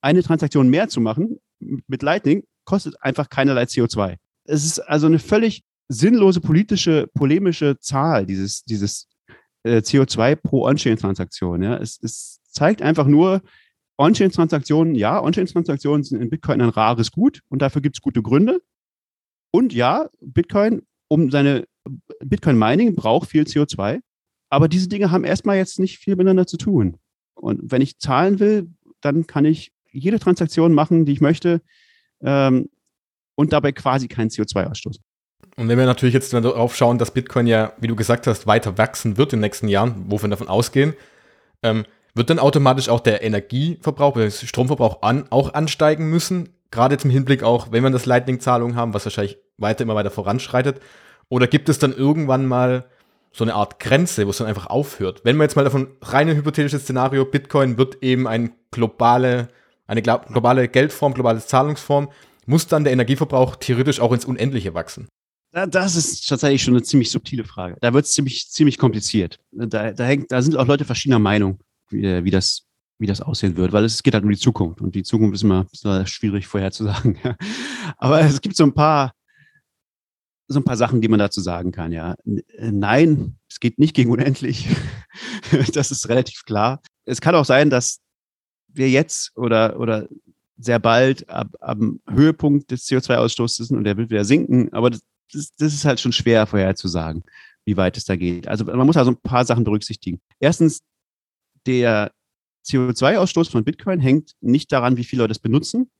[0.00, 4.16] eine Transaktion mehr zu machen mit Lightning kostet einfach keinerlei CO2.
[4.44, 9.08] Es ist also eine völlig sinnlose politische, polemische Zahl, dieses, dieses
[9.62, 11.62] äh, CO2 pro On-Chain-Transaktion.
[11.62, 11.76] Ja.
[11.76, 13.42] Es, es zeigt einfach nur,
[13.98, 18.60] On-Chain-Transaktionen, ja, On-Chain-Transaktionen sind in Bitcoin ein rares Gut und dafür gibt es gute Gründe.
[19.50, 21.66] Und ja, Bitcoin, um seine
[22.24, 24.00] Bitcoin-Mining braucht viel CO2,
[24.50, 26.98] aber diese Dinge haben erstmal jetzt nicht viel miteinander zu tun.
[27.34, 28.70] Und wenn ich zahlen will,
[29.00, 31.62] dann kann ich jede Transaktion machen, die ich möchte
[32.20, 32.68] ähm,
[33.34, 34.98] und dabei quasi keinen CO2-Ausstoß.
[35.56, 38.76] Und wenn wir natürlich jetzt darauf schauen, dass Bitcoin ja, wie du gesagt hast, weiter
[38.76, 40.94] wachsen wird in den nächsten Jahren, wovon wir davon ausgehen,
[41.62, 41.86] ähm,
[42.16, 46.48] wird dann automatisch auch der Energieverbrauch, der Stromverbrauch an, auch ansteigen müssen?
[46.70, 50.80] Gerade zum Hinblick auch, wenn wir das Lightning-Zahlung haben, was wahrscheinlich weiter immer weiter voranschreitet.
[51.28, 52.86] Oder gibt es dann irgendwann mal
[53.32, 55.20] so eine Art Grenze, wo es dann einfach aufhört?
[55.24, 59.48] Wenn man jetzt mal davon rein ein hypothetisches Szenario, Bitcoin wird eben ein globale,
[59.86, 62.08] eine globale Geldform, globale Zahlungsform,
[62.46, 65.06] muss dann der Energieverbrauch theoretisch auch ins Unendliche wachsen?
[65.52, 67.76] Das ist tatsächlich schon eine ziemlich subtile Frage.
[67.80, 69.38] Da wird es ziemlich, ziemlich kompliziert.
[69.52, 71.58] Da, da, hängt, da sind auch Leute verschiedener Meinung,
[71.88, 72.66] wie, wie, das,
[72.98, 75.44] wie das aussehen wird, weil es geht halt um die Zukunft und die Zukunft ist
[75.44, 75.66] immer,
[76.06, 77.18] schwierig vorherzusagen.
[77.98, 79.12] Aber es gibt so ein paar,
[80.48, 82.14] so ein paar Sachen, die man dazu sagen kann, ja.
[82.24, 84.68] Nein, es geht nicht gegen unendlich.
[85.72, 86.80] das ist relativ klar.
[87.04, 88.00] Es kann auch sein, dass
[88.68, 90.08] wir jetzt oder, oder
[90.58, 95.00] sehr bald ab, am Höhepunkt des CO2-Ausstoßes sind und der wird wieder sinken, aber das,
[95.32, 97.24] das ist halt schon schwer vorherzusagen,
[97.64, 98.48] wie weit es da geht.
[98.48, 100.20] Also man muss also ein paar Sachen berücksichtigen.
[100.40, 100.82] Erstens,
[101.66, 102.12] der
[102.66, 105.90] CO2-Ausstoß von Bitcoin hängt nicht daran, wie viele Leute es benutzen,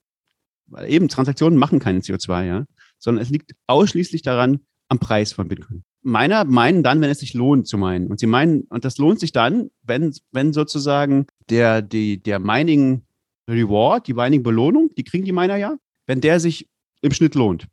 [0.67, 2.65] weil eben Transaktionen machen keinen CO2, ja,
[2.99, 5.85] sondern es liegt ausschließlich daran am Preis von Bitcoin.
[6.03, 8.07] Meiner meinen dann, wenn es sich lohnt zu meinen.
[8.07, 13.03] Und sie meinen, und das lohnt sich dann, wenn, wenn sozusagen der, die, der Mining
[13.49, 16.69] Reward, die Mining Belohnung, die kriegen die Miner ja, wenn der sich
[17.03, 17.67] im Schnitt lohnt.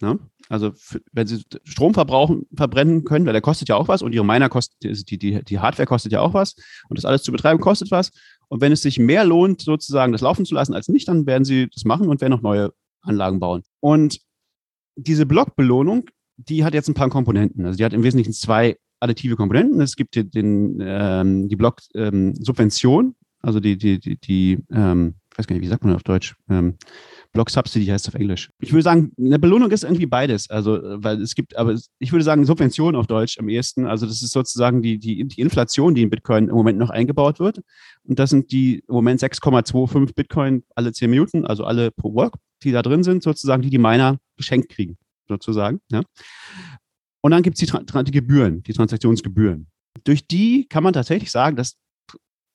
[0.00, 0.18] Ne?
[0.48, 4.12] Also für, wenn sie Strom verbrauchen, verbrennen können, weil der kostet ja auch was und
[4.12, 6.54] ihre Miner kostet, die, die, die Hardware kostet ja auch was
[6.88, 8.10] und das alles zu betreiben kostet was.
[8.48, 11.44] Und wenn es sich mehr lohnt, sozusagen das laufen zu lassen als nicht, dann werden
[11.44, 12.72] sie das machen und werden noch neue
[13.02, 13.62] Anlagen bauen.
[13.80, 14.20] Und
[14.94, 17.64] diese Blockbelohnung, die hat jetzt ein paar Komponenten.
[17.66, 19.80] Also die hat im Wesentlichen zwei additive Komponenten.
[19.80, 25.38] Es gibt den, den ähm, die Block-Subvention, ähm, also die, die, die, die ähm, ich
[25.38, 26.34] weiß gar nicht, wie sagt man auf Deutsch?
[26.48, 26.78] Ähm,
[27.36, 28.50] Block Subsidy heißt auf Englisch.
[28.60, 30.48] Ich würde sagen, eine Belohnung ist irgendwie beides.
[30.48, 33.86] Also, weil es gibt, aber ich würde sagen, Subvention auf Deutsch am ehesten.
[33.86, 37.38] Also, das ist sozusagen die, die, die Inflation, die in Bitcoin im Moment noch eingebaut
[37.38, 37.60] wird.
[38.04, 42.36] Und das sind die im Moment 6,25 Bitcoin alle 10 Minuten, also alle pro Work,
[42.62, 44.96] die da drin sind, sozusagen, die die Miner geschenkt kriegen,
[45.28, 45.80] sozusagen.
[45.92, 46.02] Ja.
[47.20, 49.66] Und dann gibt es die, die Gebühren, die Transaktionsgebühren.
[50.04, 51.76] Durch die kann man tatsächlich sagen, dass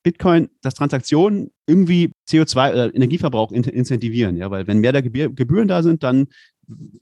[0.04, 5.84] Bitcoin, dass Transaktionen irgendwie CO2 oder Energieverbrauch incentivieren, ja, weil wenn mehr der Gebühren da
[5.84, 6.28] sind, dann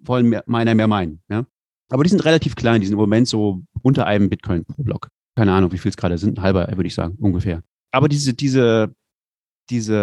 [0.01, 1.45] wollen mehr, meiner mehr meinen, ja.
[1.91, 5.09] Aber die sind relativ klein, die sind im Moment so unter einem Bitcoin pro Block.
[5.35, 7.63] Keine Ahnung, wie viel es gerade sind, ein halber, würde ich sagen, ungefähr.
[7.91, 8.93] Aber diese, diese,
[9.69, 9.95] diese,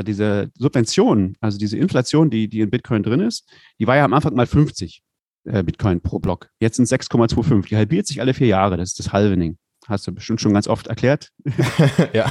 [0.00, 3.48] äh, diese Subvention, also diese Inflation, die, die in Bitcoin drin ist,
[3.80, 5.02] die war ja am Anfang mal 50
[5.44, 6.50] äh, Bitcoin pro Block.
[6.60, 7.68] Jetzt sind 6,25.
[7.68, 8.76] Die halbiert sich alle vier Jahre.
[8.76, 9.58] Das ist das Halvening.
[9.88, 11.30] Hast du bestimmt schon ganz oft erklärt.
[12.12, 12.30] ja.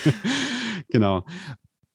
[0.90, 1.24] genau.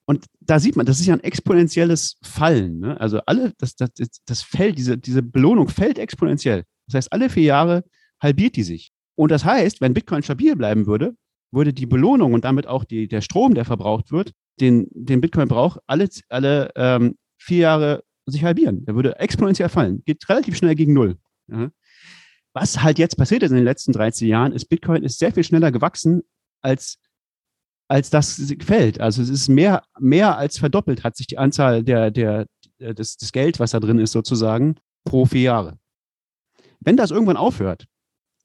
[0.05, 2.79] Und da sieht man, das ist ja ein exponentielles Fallen.
[2.79, 2.99] Ne?
[2.99, 3.89] Also alle, das, das,
[4.25, 6.63] das fällt, diese, diese Belohnung fällt exponentiell.
[6.87, 7.83] Das heißt, alle vier Jahre
[8.21, 8.91] halbiert die sich.
[9.15, 11.15] Und das heißt, wenn Bitcoin stabil bleiben würde,
[11.51, 15.47] würde die Belohnung und damit auch die, der Strom, der verbraucht wird, den, den Bitcoin
[15.47, 18.85] braucht, alle, alle ähm, vier Jahre sich halbieren.
[18.85, 20.03] Der würde exponentiell fallen.
[20.05, 21.17] Geht relativ schnell gegen Null.
[21.47, 21.69] Ja?
[22.59, 25.43] Was halt jetzt passiert ist in den letzten 13 Jahren, ist Bitcoin ist sehr viel
[25.43, 26.23] schneller gewachsen,
[26.63, 26.97] als,
[27.87, 28.99] als das fällt.
[28.99, 32.47] Also es ist mehr, mehr als verdoppelt hat sich die Anzahl der, der,
[32.79, 34.73] des, des Geld, was da drin ist, sozusagen,
[35.05, 35.77] pro vier Jahre.
[36.79, 37.85] wenn das irgendwann aufhört,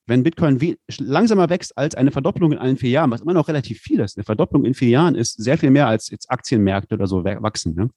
[0.06, 0.60] wenn Bitcoin
[0.98, 4.18] langsamer wächst als eine Verdopplung in allen vier Jahren, was immer noch relativ viel ist.
[4.18, 7.74] Eine Verdopplung in vier Jahren ist sehr viel mehr als jetzt Aktienmärkte oder so wachsen.
[7.74, 7.88] Ne?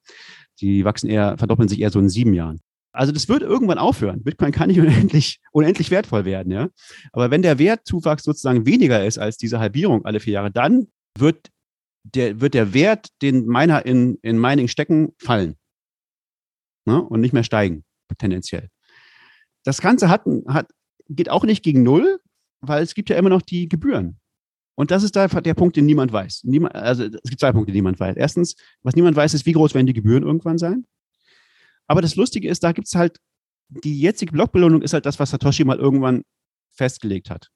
[0.61, 2.61] Die wachsen eher, verdoppeln sich eher so in sieben Jahren.
[2.95, 4.23] Also das wird irgendwann aufhören.
[4.23, 6.69] Bitcoin kann nicht unendlich, unendlich wertvoll werden, ja.
[7.11, 10.87] Aber wenn der Wertzuwachs sozusagen weniger ist als diese Halbierung alle vier Jahre, dann
[11.17, 11.49] wird
[12.03, 15.55] der, wird der Wert, den Miner in, in Mining stecken, fallen.
[16.85, 17.01] Ne?
[17.01, 17.83] Und nicht mehr steigen,
[18.17, 18.69] tendenziell.
[19.63, 20.69] Das Ganze hat, hat,
[21.09, 22.19] geht auch nicht gegen Null,
[22.61, 24.19] weil es gibt ja immer noch die Gebühren.
[24.75, 26.43] Und das ist da der Punkt, den niemand weiß.
[26.43, 28.17] Niemand, also es gibt zwei Punkte, die niemand weiß.
[28.17, 30.85] Erstens, was niemand weiß, ist, wie groß werden die Gebühren irgendwann sein.
[31.87, 33.19] Aber das Lustige ist, da gibt es halt,
[33.69, 36.23] die jetzige Blockbelohnung ist halt das, was Satoshi mal irgendwann
[36.71, 37.49] festgelegt hat.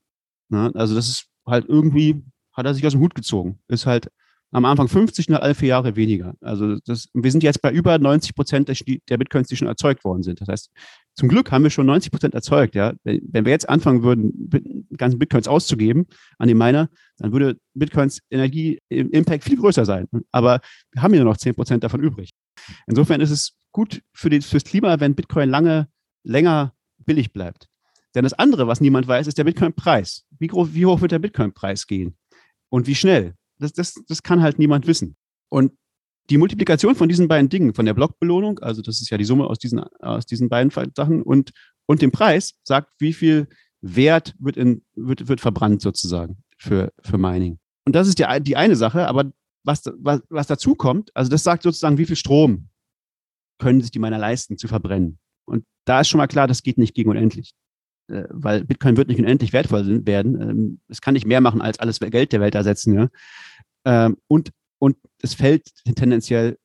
[0.50, 2.24] Na, also das ist halt irgendwie,
[2.54, 3.60] hat er sich aus dem Hut gezogen.
[3.68, 4.10] Ist halt
[4.52, 6.34] am Anfang 50 und alle vier Jahre weniger.
[6.42, 10.24] Also das, wir sind jetzt bei über 90 Prozent der, Bitcoins, die schon erzeugt worden
[10.24, 10.42] sind.
[10.42, 10.72] Das heißt,
[11.16, 12.74] zum Glück haben wir schon 90 Prozent erzeugt.
[12.74, 12.94] Ja?
[13.04, 16.08] Wenn wir jetzt anfangen würden, ganzen Bitcoins auszugeben
[16.40, 20.08] an die Miner, dann würde Bitcoins Energie-Impact viel größer sein.
[20.32, 20.62] Aber
[20.94, 22.32] wir haben ja noch 10 Prozent davon übrig.
[22.88, 25.88] Insofern ist es gut für die, fürs Klima, wenn Bitcoin lange,
[26.24, 26.74] länger
[27.06, 27.68] billig bleibt.
[28.16, 30.26] Denn das andere, was niemand weiß, ist der Bitcoin-Preis.
[30.40, 32.18] Wie, wie hoch wird der Bitcoin-Preis gehen?
[32.70, 33.36] Und wie schnell?
[33.60, 35.16] Das, das, das kann halt niemand wissen.
[35.50, 35.74] Und
[36.30, 39.46] die Multiplikation von diesen beiden Dingen, von der Blockbelohnung, also das ist ja die Summe
[39.46, 41.52] aus diesen, aus diesen beiden Sachen, und,
[41.88, 43.48] und dem Preis, sagt, wie viel
[43.82, 47.60] Wert wird, in, wird, wird verbrannt sozusagen für, für Mining.
[47.86, 49.32] Und das ist die, die eine Sache, aber
[49.64, 52.69] was, was, was dazu kommt, also das sagt sozusagen, wie viel Strom
[53.60, 55.20] können sich die Miner leisten zu verbrennen.
[55.46, 57.54] Und da ist schon mal klar, das geht nicht gegen unendlich.
[58.10, 60.42] Äh, weil Bitcoin wird nicht unendlich wertvoll werden.
[60.42, 62.96] Ähm, es kann nicht mehr machen, als alles Geld der Welt ersetzen.
[62.96, 63.10] Ja?
[63.86, 66.58] Ähm, und, und es fällt tendenziell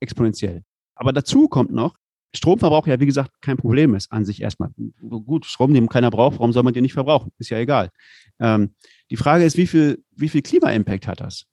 [0.00, 0.62] exponentiell.
[0.94, 1.96] Aber dazu kommt noch,
[2.34, 4.70] Stromverbrauch ja, wie gesagt, kein Problem ist an sich erstmal.
[5.00, 7.32] Gut, Strom, den keiner braucht, warum soll man den nicht verbrauchen?
[7.38, 7.90] Ist ja egal.
[8.38, 8.74] Ähm,
[9.10, 11.46] die Frage ist, wie viel, wie viel Klima-Impact hat das?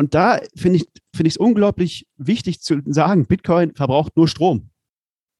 [0.00, 0.86] Und da finde ich
[1.26, 4.70] es unglaublich wichtig zu sagen, Bitcoin verbraucht nur Strom.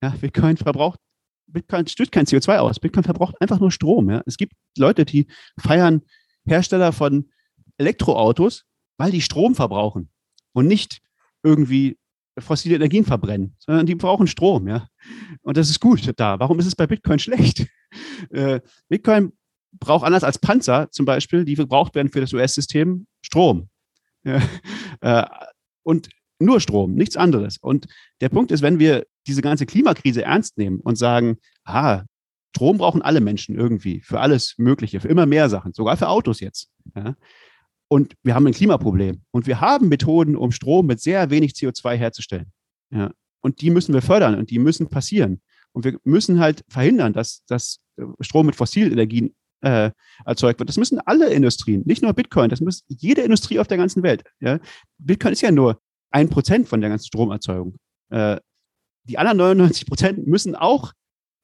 [0.03, 1.01] Ja, Bitcoin verbraucht,
[1.47, 2.79] Bitcoin stößt kein CO2 aus.
[2.79, 4.11] Bitcoin verbraucht einfach nur Strom.
[4.11, 4.23] Ja.
[4.27, 6.03] Es gibt Leute, die feiern
[6.45, 7.31] Hersteller von
[7.79, 8.67] Elektroautos,
[8.99, 10.11] weil die Strom verbrauchen
[10.53, 11.01] und nicht
[11.43, 11.97] irgendwie
[12.39, 14.89] fossile Energien verbrennen, sondern die brauchen Strom, ja.
[15.41, 16.39] Und das ist gut da.
[16.39, 17.67] Warum ist es bei Bitcoin schlecht?
[18.31, 19.33] Äh, Bitcoin
[19.73, 23.69] braucht anders als Panzer zum Beispiel, die gebraucht werden für das US-System, Strom.
[25.03, 25.25] Äh,
[25.83, 27.57] und nur Strom, nichts anderes.
[27.57, 27.87] Und
[28.21, 32.03] der Punkt ist, wenn wir diese ganze Klimakrise ernst nehmen und sagen, ah,
[32.55, 36.41] Strom brauchen alle Menschen irgendwie, für alles Mögliche, für immer mehr Sachen, sogar für Autos
[36.41, 36.71] jetzt.
[36.95, 37.17] Ja?
[37.89, 39.23] Und wir haben ein Klimaproblem.
[39.31, 42.53] Und wir haben Methoden, um Strom mit sehr wenig CO2 herzustellen.
[42.91, 43.13] Ja?
[43.41, 45.41] Und die müssen wir fördern und die müssen passieren.
[45.73, 47.81] Und wir müssen halt verhindern, dass, dass
[48.21, 49.91] Strom mit fossilen Energien äh,
[50.25, 50.69] erzeugt wird.
[50.69, 54.25] Das müssen alle Industrien, nicht nur Bitcoin, das muss jede Industrie auf der ganzen Welt.
[54.41, 54.59] Ja?
[54.99, 55.81] Bitcoin ist ja nur
[56.11, 57.77] ein Prozent von der ganzen Stromerzeugung.
[58.11, 58.39] Äh,
[59.05, 60.93] die anderen 99 Prozent müssen auch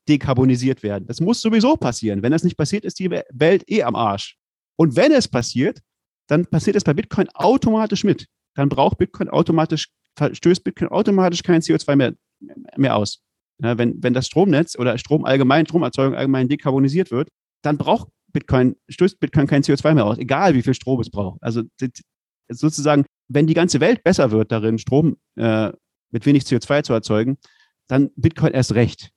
[0.09, 1.07] dekarbonisiert werden.
[1.07, 2.23] Das muss sowieso passieren.
[2.23, 4.37] Wenn das nicht passiert, ist die Welt eh am Arsch.
[4.77, 5.81] Und wenn es passiert,
[6.29, 8.27] dann passiert es bei Bitcoin automatisch mit.
[8.55, 9.89] Dann braucht Bitcoin automatisch,
[10.33, 12.15] stößt Bitcoin automatisch kein CO2 mehr,
[12.77, 13.23] mehr aus.
[13.63, 17.31] Ja, wenn, wenn das Stromnetz oder Strom allgemein, Stromerzeugung allgemein dekarbonisiert wird,
[17.63, 21.43] dann braucht Bitcoin, stößt Bitcoin kein CO2 mehr aus, egal wie viel Strom es braucht.
[21.43, 21.63] Also
[22.49, 25.73] sozusagen, wenn die ganze Welt besser wird darin, Strom äh,
[26.11, 27.39] mit wenig CO2 zu erzeugen,
[27.89, 29.11] dann Bitcoin erst recht.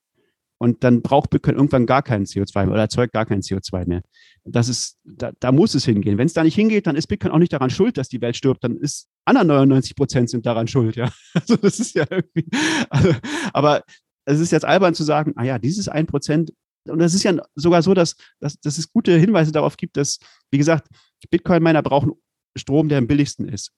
[0.62, 4.02] Und dann braucht Bitcoin irgendwann gar keinen CO2 mehr oder erzeugt gar kein CO2 mehr.
[4.44, 6.18] Das ist, da, da muss es hingehen.
[6.18, 8.36] Wenn es da nicht hingeht, dann ist Bitcoin auch nicht daran schuld, dass die Welt
[8.36, 8.64] stirbt.
[8.64, 11.12] Dann ist anderen 99 Prozent sind daran schuld, ja.
[11.34, 12.46] Also das ist ja irgendwie,
[12.90, 13.14] also,
[13.54, 13.84] aber
[14.26, 16.52] es ist jetzt albern zu sagen, ah ja, dieses 1 Prozent
[16.90, 20.20] und es ist ja sogar so, dass, dass, dass es gute Hinweise darauf gibt, dass,
[20.52, 20.88] wie gesagt,
[21.30, 22.14] Bitcoin-Miner brauchen
[22.56, 23.72] Strom, der am billigsten ist.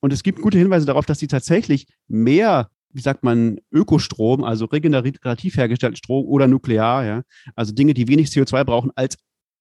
[0.00, 4.66] Und es gibt gute Hinweise darauf, dass sie tatsächlich mehr, wie sagt man, Ökostrom, also
[4.66, 7.22] regenerativ hergestellten Strom oder nuklear, ja,
[7.54, 9.16] also Dinge, die wenig CO2 brauchen, als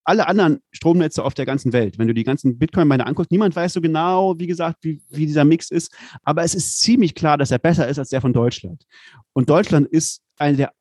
[0.07, 1.99] alle anderen Stromnetze auf der ganzen Welt.
[1.99, 5.43] Wenn du die ganzen Bitcoin-Miner anguckst, niemand weiß so genau, wie gesagt, wie, wie dieser
[5.43, 5.93] Mix ist.
[6.23, 8.85] Aber es ist ziemlich klar, dass er besser ist als der von Deutschland.
[9.33, 10.71] Und Deutschland ist eine der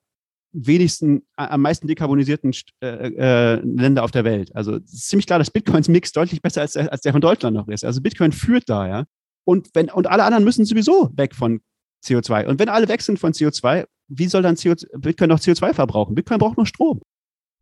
[0.56, 4.54] wenigsten, am meisten dekarbonisierten äh, äh, Länder auf der Welt.
[4.56, 7.68] Also ist ziemlich klar, dass Bitcoins Mix deutlich besser als, als der von Deutschland noch
[7.68, 7.84] ist.
[7.84, 9.04] Also Bitcoin führt da, ja.
[9.44, 11.60] Und wenn, und alle anderen müssen sowieso weg von
[12.04, 12.46] CO2.
[12.46, 16.14] Und wenn alle weg sind von CO2, wie soll dann CO, Bitcoin noch CO2 verbrauchen?
[16.14, 17.00] Bitcoin braucht nur Strom.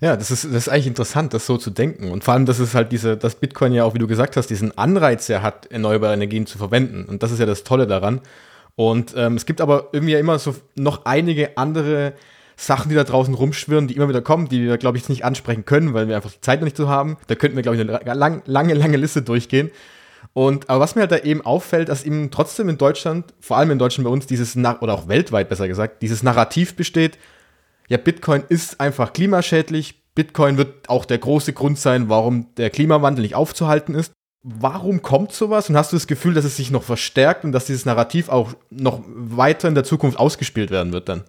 [0.01, 2.11] Ja, das ist, das ist eigentlich interessant, das so zu denken.
[2.11, 4.49] Und vor allem, dass es halt diese, dass Bitcoin ja auch, wie du gesagt hast,
[4.49, 7.05] diesen Anreiz ja hat, erneuerbare Energien zu verwenden.
[7.05, 8.21] Und das ist ja das Tolle daran.
[8.77, 12.15] Und ähm, es gibt aber irgendwie ja immer so noch einige andere
[12.57, 15.65] Sachen, die da draußen rumschwirren, die immer wieder kommen, die wir, glaube ich, nicht ansprechen
[15.65, 17.17] können, weil wir einfach die Zeit noch nicht so haben.
[17.27, 19.71] Da könnten wir, glaube ich, eine lang, lange, lange Liste durchgehen.
[20.33, 23.71] Und aber was mir halt da eben auffällt, dass eben trotzdem in Deutschland, vor allem
[23.71, 27.19] in Deutschland bei uns, dieses, oder auch weltweit besser gesagt, dieses Narrativ besteht,
[27.89, 33.23] ja, Bitcoin ist einfach klimaschädlich, Bitcoin wird auch der große Grund sein, warum der Klimawandel
[33.23, 34.13] nicht aufzuhalten ist.
[34.43, 35.71] Warum kommt sowas?
[35.71, 38.55] Und hast du das Gefühl, dass es sich noch verstärkt und dass dieses Narrativ auch
[38.71, 41.25] noch weiter in der Zukunft ausgespielt werden wird dann?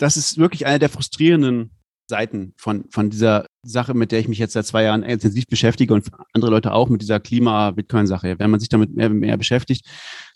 [0.00, 1.72] Das ist wirklich eine der frustrierenden
[2.08, 5.92] Seiten von, von dieser Sache, mit der ich mich jetzt seit zwei Jahren intensiv beschäftige
[5.92, 8.38] und andere Leute auch mit dieser Klima-Bitcoin-Sache.
[8.38, 9.86] Wenn man sich damit mehr, mehr beschäftigt,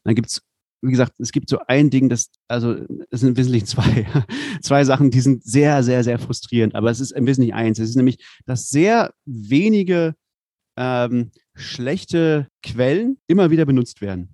[0.04, 0.42] dann gibt es
[0.82, 2.76] wie gesagt, es gibt so ein Ding, das, also
[3.10, 4.06] es sind im Wesentlichen zwei,
[4.62, 7.78] zwei Sachen, die sind sehr, sehr, sehr frustrierend, aber es ist im Wesentlichen eins.
[7.78, 10.14] Es ist nämlich, dass sehr wenige
[10.76, 14.33] ähm, schlechte Quellen immer wieder benutzt werden.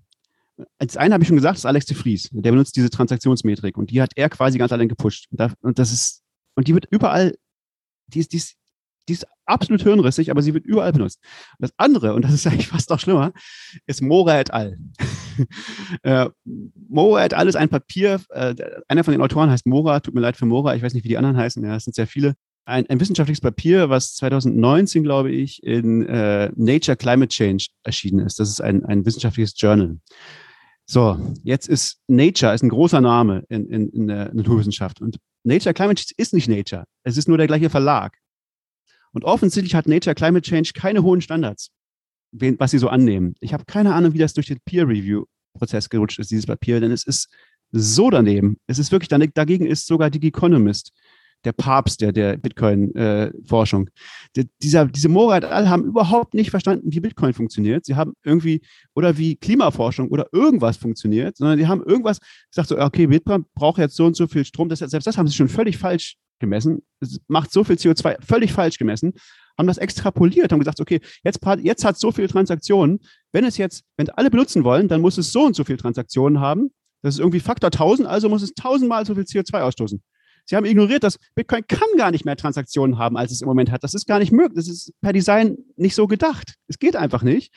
[0.79, 2.29] Als einen habe ich schon gesagt, das ist Alex de Vries.
[2.33, 5.29] Der benutzt diese Transaktionsmetrik und die hat er quasi ganz allein gepusht.
[5.61, 6.23] Und, das ist,
[6.55, 7.37] und die wird überall,
[8.09, 8.57] die ist, die ist
[9.11, 11.19] die ist absolut hirnrissig, aber sie wird überall benutzt.
[11.59, 13.33] Das andere, und das ist eigentlich fast noch schlimmer,
[13.87, 14.79] ist Mora et al.
[16.03, 16.29] äh,
[16.89, 17.49] Mora et al.
[17.49, 18.55] ist ein Papier, äh,
[18.87, 21.09] einer von den Autoren heißt Mora, tut mir leid für Mora, ich weiß nicht, wie
[21.09, 22.35] die anderen heißen, ja, es sind sehr viele.
[22.67, 28.39] Ein, ein wissenschaftliches Papier, was 2019, glaube ich, in äh, Nature Climate Change erschienen ist.
[28.39, 29.97] Das ist ein, ein wissenschaftliches Journal.
[30.91, 35.01] So, jetzt ist Nature ist ein großer Name in, in, in der Naturwissenschaft.
[35.01, 36.85] Und Nature Climate Change ist nicht Nature.
[37.05, 38.19] Es ist nur der gleiche Verlag.
[39.13, 41.71] Und offensichtlich hat Nature Climate Change keine hohen Standards,
[42.33, 43.37] was sie so annehmen.
[43.39, 47.05] Ich habe keine Ahnung, wie das durch den Peer-Review-Prozess gerutscht ist, dieses Papier, denn es
[47.07, 47.33] ist
[47.71, 48.57] so daneben.
[48.67, 50.91] Es ist wirklich, dagegen ist sogar die Economist,
[51.45, 53.89] der Papst der, der Bitcoin-Forschung.
[54.37, 57.87] Äh, dieser, diese Morat all haben überhaupt nicht verstanden, wie Bitcoin funktioniert.
[57.87, 58.61] Sie haben irgendwie,
[58.95, 62.19] oder wie Klimaforschung oder irgendwas funktioniert, sondern die haben irgendwas
[62.51, 64.69] gesagt, so, okay, Bitcoin braucht jetzt so und so viel Strom.
[64.69, 68.53] Das, selbst das haben sie schon völlig falsch gemessen, es macht so viel CO2 völlig
[68.53, 69.13] falsch gemessen,
[69.59, 73.01] haben das extrapoliert, haben gesagt, okay, jetzt, jetzt hat es so viele Transaktionen,
[73.33, 76.41] wenn es jetzt, wenn alle benutzen wollen, dann muss es so und so viele Transaktionen
[76.41, 76.71] haben.
[77.03, 80.03] Das ist irgendwie Faktor 1000, also muss es tausendmal so viel CO2 ausstoßen.
[80.51, 83.71] Sie haben ignoriert, dass Bitcoin kann gar nicht mehr Transaktionen haben, als es im Moment
[83.71, 83.85] hat.
[83.85, 84.57] Das ist gar nicht möglich.
[84.57, 86.57] Das ist per Design nicht so gedacht.
[86.67, 87.55] Es geht einfach nicht.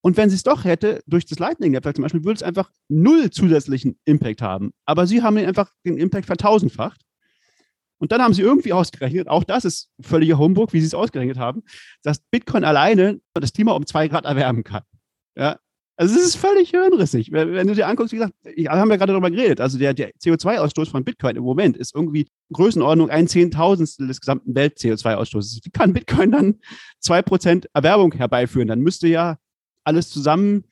[0.00, 3.30] Und wenn sie es doch hätte, durch das Lightning-Netzwerk zum Beispiel, würde es einfach null
[3.30, 4.72] zusätzlichen Impact haben.
[4.84, 7.02] Aber sie haben einfach den Impact vertausendfacht.
[7.98, 11.38] Und dann haben sie irgendwie ausgerechnet, auch das ist völliger Humbug, wie sie es ausgerechnet
[11.38, 11.62] haben,
[12.02, 14.82] dass Bitcoin alleine das Klima um zwei Grad erwärmen kann.
[15.36, 15.60] Ja,
[15.96, 17.30] also es ist völlig hirnrissig.
[17.30, 20.12] Wenn du dir anguckst, wie gesagt, wir haben ja gerade darüber geredet, also der, der
[20.14, 25.60] CO2-Ausstoß von Bitcoin im Moment ist irgendwie Größenordnung ein Zehntausendstel des gesamten Welt-CO2-Ausstoßes.
[25.64, 26.60] Wie kann Bitcoin dann
[26.98, 28.68] zwei Prozent Erwerbung herbeiführen?
[28.68, 29.38] Dann müsste ja
[29.84, 30.64] alles zusammen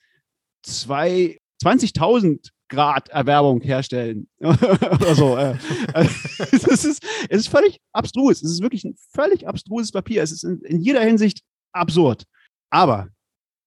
[0.62, 4.28] zwei 20.000 Grad Erwerbung herstellen.
[4.40, 5.36] Oder so.
[5.36, 5.56] Äh.
[5.94, 8.42] es, ist, es ist völlig abstrus.
[8.42, 10.22] Es ist wirklich ein völlig abstruses Papier.
[10.22, 11.42] Es ist in, in jeder Hinsicht
[11.72, 12.24] absurd.
[12.70, 13.08] Aber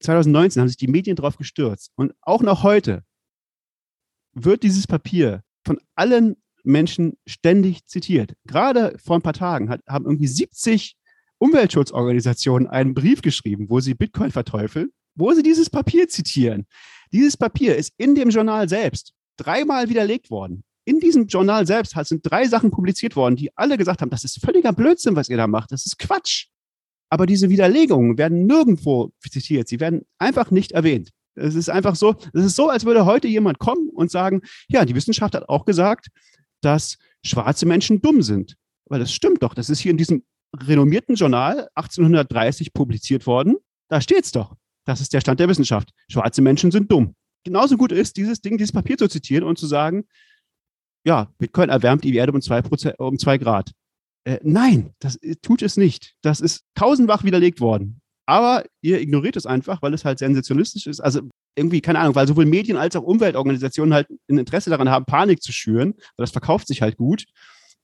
[0.06, 1.91] 2019 haben sich die Medien darauf gestürzt.
[1.95, 3.03] Und auch noch heute
[4.34, 8.34] wird dieses Papier von allen Menschen ständig zitiert.
[8.45, 10.95] Gerade vor ein paar Tagen hat, haben irgendwie 70
[11.38, 16.66] Umweltschutzorganisationen einen Brief geschrieben, wo sie Bitcoin verteufeln, wo sie dieses Papier zitieren.
[17.12, 20.64] Dieses Papier ist in dem Journal selbst dreimal widerlegt worden.
[20.86, 24.39] In diesem Journal selbst sind drei Sachen publiziert worden, die alle gesagt haben, das ist
[24.39, 25.72] völliger Blödsinn, was ihr da macht.
[25.72, 26.47] Das ist Quatsch.
[27.10, 29.68] Aber diese Widerlegungen werden nirgendwo zitiert.
[29.68, 31.12] Sie werden einfach nicht erwähnt.
[31.36, 34.86] Es ist einfach so, es ist so, als würde heute jemand kommen und sagen, ja,
[34.86, 36.08] die Wissenschaft hat auch gesagt,
[36.62, 38.56] dass schwarze Menschen dumm sind.
[38.88, 39.53] Weil das stimmt doch.
[39.53, 40.24] Das ist hier in diesem
[40.56, 43.58] renommierten Journal 1830 publiziert worden.
[43.89, 44.56] Da steht es doch.
[44.86, 45.89] Das ist der Stand der Wissenschaft.
[46.10, 47.16] Schwarze Menschen sind dumm.
[47.43, 50.06] Genauso gut ist, dieses Ding, dieses Papier zu zitieren und zu sagen,
[51.06, 52.64] ja, Bitcoin erwärmt die Erde um zwei,
[52.97, 53.72] um zwei Grad.
[54.26, 56.16] Äh, nein, das äh, tut es nicht.
[56.22, 58.02] Das ist tausendfach widerlegt worden.
[58.28, 61.00] Aber ihr ignoriert es einfach, weil es halt sensationistisch ist.
[61.00, 61.22] Also
[61.56, 65.42] irgendwie, keine Ahnung, weil sowohl Medien als auch Umweltorganisationen halt ein Interesse daran haben, Panik
[65.42, 67.26] zu schüren, weil das verkauft sich halt gut,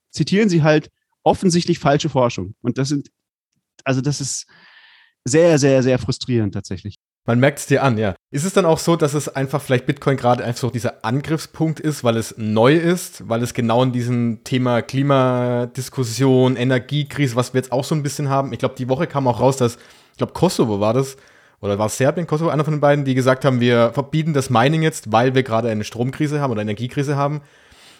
[0.09, 0.89] zitieren sie halt
[1.23, 2.55] offensichtlich falsche Forschung.
[2.61, 3.09] Und das sind,
[3.83, 4.47] also das ist,
[5.25, 6.95] sehr, sehr, sehr frustrierend tatsächlich.
[7.25, 8.15] Man merkt es dir an, ja.
[8.33, 11.81] Ist es dann auch so, dass es einfach vielleicht Bitcoin gerade einfach so dieser Angriffspunkt
[11.81, 17.59] ist, weil es neu ist, weil es genau in diesem Thema Klimadiskussion, Energiekrise, was wir
[17.59, 18.53] jetzt auch so ein bisschen haben.
[18.53, 19.75] Ich glaube, die Woche kam auch raus, dass,
[20.11, 21.17] ich glaube, Kosovo war das,
[21.59, 24.49] oder war es Serbien, Kosovo, einer von den beiden, die gesagt haben, wir verbieten das
[24.49, 27.41] Mining jetzt, weil wir gerade eine Stromkrise haben oder Energiekrise haben.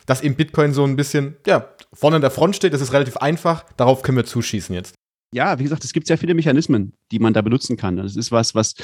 [0.05, 3.17] Dass eben Bitcoin so ein bisschen, ja, vorne an der Front steht, das ist relativ
[3.17, 4.95] einfach, darauf können wir zuschießen jetzt
[5.33, 7.95] ja, wie gesagt, es gibt sehr viele Mechanismen, die man da benutzen kann.
[7.95, 8.75] Das ist was, was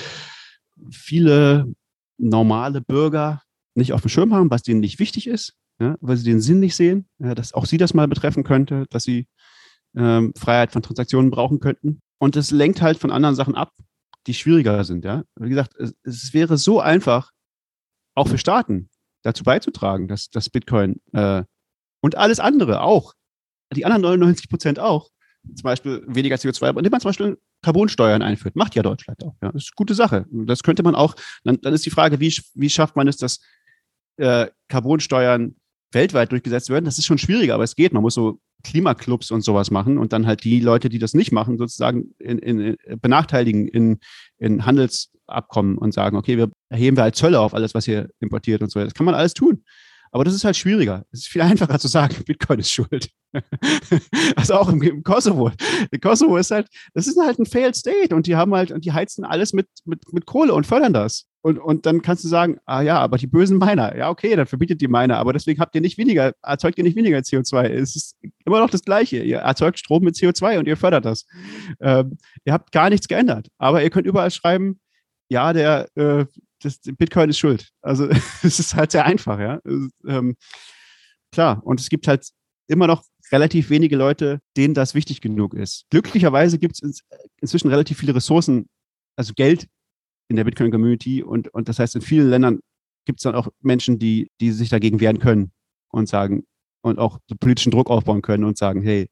[0.91, 1.73] viele
[2.17, 3.41] normale Bürger
[3.75, 5.53] nicht auf dem Schirm haben, was denen nicht wichtig ist.
[5.79, 8.85] ja, weil sie den Sinn nicht sehen, ja, dass auch sie das mal betreffen könnte,
[8.89, 9.27] dass sie
[9.95, 11.99] ähm, Freiheit von Transaktionen brauchen könnten.
[12.19, 13.71] Und es lenkt halt von anderen Sachen ab,
[14.25, 15.05] die schwieriger sind.
[15.05, 15.23] Ja?
[15.39, 17.31] Wie gesagt, es, es wäre so einfach,
[18.15, 18.89] auch für Staaten
[19.21, 21.43] dazu beizutragen, dass, dass Bitcoin äh,
[22.01, 23.13] und alles andere auch,
[23.75, 25.09] die anderen 99 Prozent auch,
[25.43, 28.55] zum Beispiel weniger CO2, indem man zum Beispiel Carbonsteuern einführt.
[28.55, 29.35] Macht ja Deutschland auch.
[29.41, 29.51] Ja.
[29.51, 30.25] Das ist eine gute Sache.
[30.31, 33.39] Das könnte man auch, dann, dann ist die Frage, wie, wie schafft man es, dass
[34.17, 35.55] äh, Carbonsteuern
[35.91, 36.85] weltweit durchgesetzt werden?
[36.85, 37.93] Das ist schon schwieriger, aber es geht.
[37.93, 41.31] Man muss so Klimaclubs und sowas machen und dann halt die Leute, die das nicht
[41.31, 43.99] machen, sozusagen in, in, in benachteiligen in,
[44.37, 48.61] in Handelsabkommen und sagen, okay, wir erheben wir halt Zölle auf alles, was hier importiert
[48.61, 48.83] und so.
[48.83, 49.63] Das kann man alles tun.
[50.11, 51.05] Aber das ist halt schwieriger.
[51.11, 53.09] Es ist viel einfacher zu sagen, Bitcoin ist schuld.
[54.35, 55.51] also auch im, im, Kosovo.
[55.91, 58.85] Der Kosovo ist halt, das ist halt ein Failed State und die haben halt, und
[58.85, 61.25] die heizen alles mit, mit, mit Kohle und fördern das.
[61.41, 64.47] Und, und dann kannst du sagen, ah ja, aber die bösen Miner, ja, okay, dann
[64.47, 67.67] verbietet die Miner, aber deswegen habt ihr nicht weniger, erzeugt ihr nicht weniger CO2.
[67.69, 69.23] Es ist immer noch das Gleiche.
[69.23, 71.25] Ihr erzeugt Strom mit CO2 und ihr fördert das.
[71.79, 73.47] Ähm, ihr habt gar nichts geändert.
[73.57, 74.79] Aber ihr könnt überall schreiben,
[75.29, 76.25] ja, der, äh,
[76.61, 77.69] das, Bitcoin ist schuld.
[77.81, 78.07] Also
[78.43, 79.59] es ist halt sehr einfach, ja.
[80.07, 80.35] Ähm,
[81.31, 82.29] klar, und es gibt halt
[82.67, 85.85] immer noch relativ wenige Leute, denen das wichtig genug ist.
[85.89, 87.01] Glücklicherweise gibt es
[87.41, 88.67] inzwischen relativ viele Ressourcen,
[89.15, 89.67] also Geld
[90.29, 92.59] in der Bitcoin-Community und, und das heißt, in vielen Ländern
[93.05, 95.51] gibt es dann auch Menschen, die, die sich dagegen wehren können
[95.89, 96.43] und sagen
[96.81, 99.07] und auch politischen Druck aufbauen können und sagen, hey,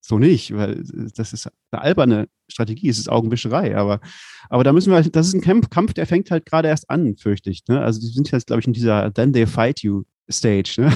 [0.00, 0.82] so nicht, weil
[1.16, 4.00] das ist eine alberne Strategie, es ist Augenwischerei, aber,
[4.48, 7.50] aber da müssen wir, das ist ein Kampf, der fängt halt gerade erst an, fürchte
[7.50, 7.66] ich.
[7.68, 7.80] Ne?
[7.80, 10.74] Also die sind jetzt, glaube ich, in dieser Then they fight you Stage.
[10.78, 10.92] Ne?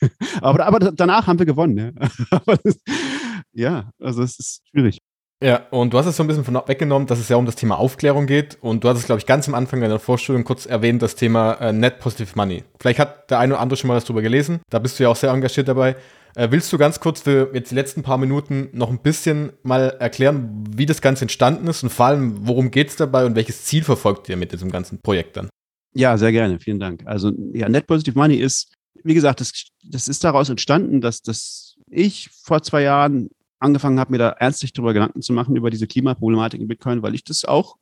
[0.40, 1.74] aber, aber danach haben wir gewonnen.
[1.74, 1.94] Ne?
[3.52, 4.98] ja, also es ist schwierig.
[5.42, 7.56] Ja, und du hast es so ein bisschen von weggenommen, dass es ja um das
[7.56, 8.58] Thema Aufklärung geht.
[8.60, 11.54] Und du hast es, glaube ich, ganz am Anfang deiner Vorstellung kurz erwähnt, das Thema
[11.54, 12.62] äh, Net Positive Money.
[12.78, 14.60] Vielleicht hat der eine oder andere schon mal was drüber gelesen.
[14.70, 15.96] Da bist du ja auch sehr engagiert dabei.
[16.34, 19.96] Äh, willst du ganz kurz für jetzt die letzten paar Minuten noch ein bisschen mal
[19.98, 23.64] erklären, wie das Ganze entstanden ist und vor allem, worum geht es dabei und welches
[23.64, 25.48] Ziel verfolgt ihr mit diesem ganzen Projekt dann?
[25.94, 26.58] Ja, sehr gerne.
[26.58, 27.02] Vielen Dank.
[27.06, 28.72] Also, ja, Net Positive Money ist,
[29.04, 29.52] wie gesagt, das,
[29.84, 33.28] das ist daraus entstanden, dass, dass ich vor zwei Jahren
[33.58, 37.14] angefangen habe, mir da ernstlich darüber Gedanken zu machen, über diese Klimaproblematik in Bitcoin, weil
[37.14, 37.76] ich das auch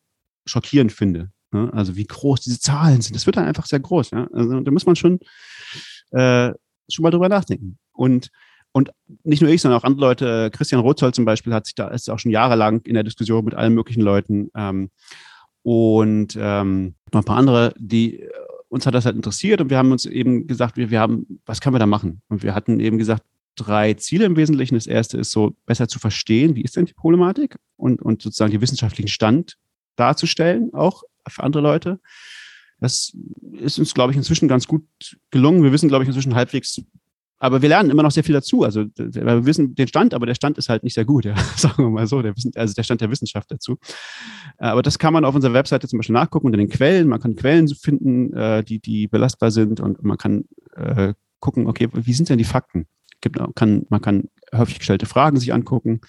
[0.44, 1.30] schockierend finde.
[1.52, 1.70] Ne?
[1.72, 3.14] Also, wie groß diese Zahlen sind.
[3.14, 4.10] Das wird dann einfach sehr groß.
[4.10, 4.28] Ja?
[4.32, 5.20] Also, da muss man schon,
[6.10, 6.52] äh,
[6.90, 7.78] schon mal drüber nachdenken.
[7.92, 8.30] Und,
[8.72, 8.90] und
[9.24, 12.08] nicht nur ich, sondern auch andere Leute, Christian Rotzoll zum Beispiel hat sich da, ist
[12.10, 14.50] auch schon jahrelang in der Diskussion mit allen möglichen Leuten.
[14.54, 14.90] Ähm,
[15.62, 18.26] und ähm, noch ein paar andere, die
[18.68, 21.60] uns hat das halt interessiert und wir haben uns eben gesagt, wir, wir haben, was
[21.60, 22.22] können wir da machen?
[22.28, 23.24] Und wir hatten eben gesagt,
[23.56, 24.76] drei Ziele im Wesentlichen.
[24.76, 28.52] Das erste ist so, besser zu verstehen, wie ist denn die Problematik und, und sozusagen
[28.52, 29.56] den wissenschaftlichen Stand
[29.96, 32.00] darzustellen, auch für andere Leute.
[32.80, 33.16] Das
[33.52, 34.84] ist uns, glaube ich, inzwischen ganz gut
[35.30, 35.62] gelungen.
[35.62, 36.80] Wir wissen, glaube ich, inzwischen halbwegs
[37.42, 38.64] aber wir lernen immer noch sehr viel dazu.
[38.64, 41.34] Also wir wissen den Stand, aber der Stand ist halt nicht sehr gut, ja.
[41.56, 43.78] sagen wir mal so, der, also der Stand der Wissenschaft dazu.
[44.58, 47.08] Aber das kann man auf unserer Webseite zum Beispiel nachgucken unter den Quellen.
[47.08, 50.44] Man kann Quellen finden, äh, die, die belastbar sind und man kann
[50.76, 52.86] äh, gucken, okay, wie sind denn die Fakten?
[53.22, 56.02] Gibt, kann, man kann häufig gestellte Fragen sich angucken.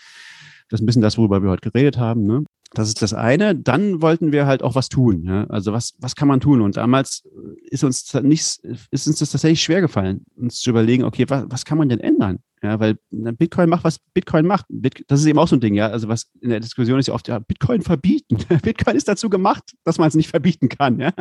[0.72, 2.26] Das ist ein bisschen das, worüber wir heute geredet haben.
[2.26, 2.46] Ne?
[2.74, 3.56] Das ist das eine.
[3.56, 5.26] Dann wollten wir halt auch was tun.
[5.26, 5.44] Ja?
[5.50, 6.62] Also was, was kann man tun?
[6.62, 7.28] Und damals
[7.70, 8.60] ist uns nicht,
[8.90, 12.00] ist uns das tatsächlich schwer gefallen, uns zu überlegen, okay, was, was kann man denn
[12.00, 12.40] ändern?
[12.64, 14.66] Ja, weil Bitcoin macht, was Bitcoin macht.
[14.70, 15.88] das ist eben auch so ein Ding, ja.
[15.88, 18.38] Also was in der Diskussion ist ja oft, ja, Bitcoin verbieten.
[18.62, 21.12] Bitcoin ist dazu gemacht, dass man es nicht verbieten kann, ja.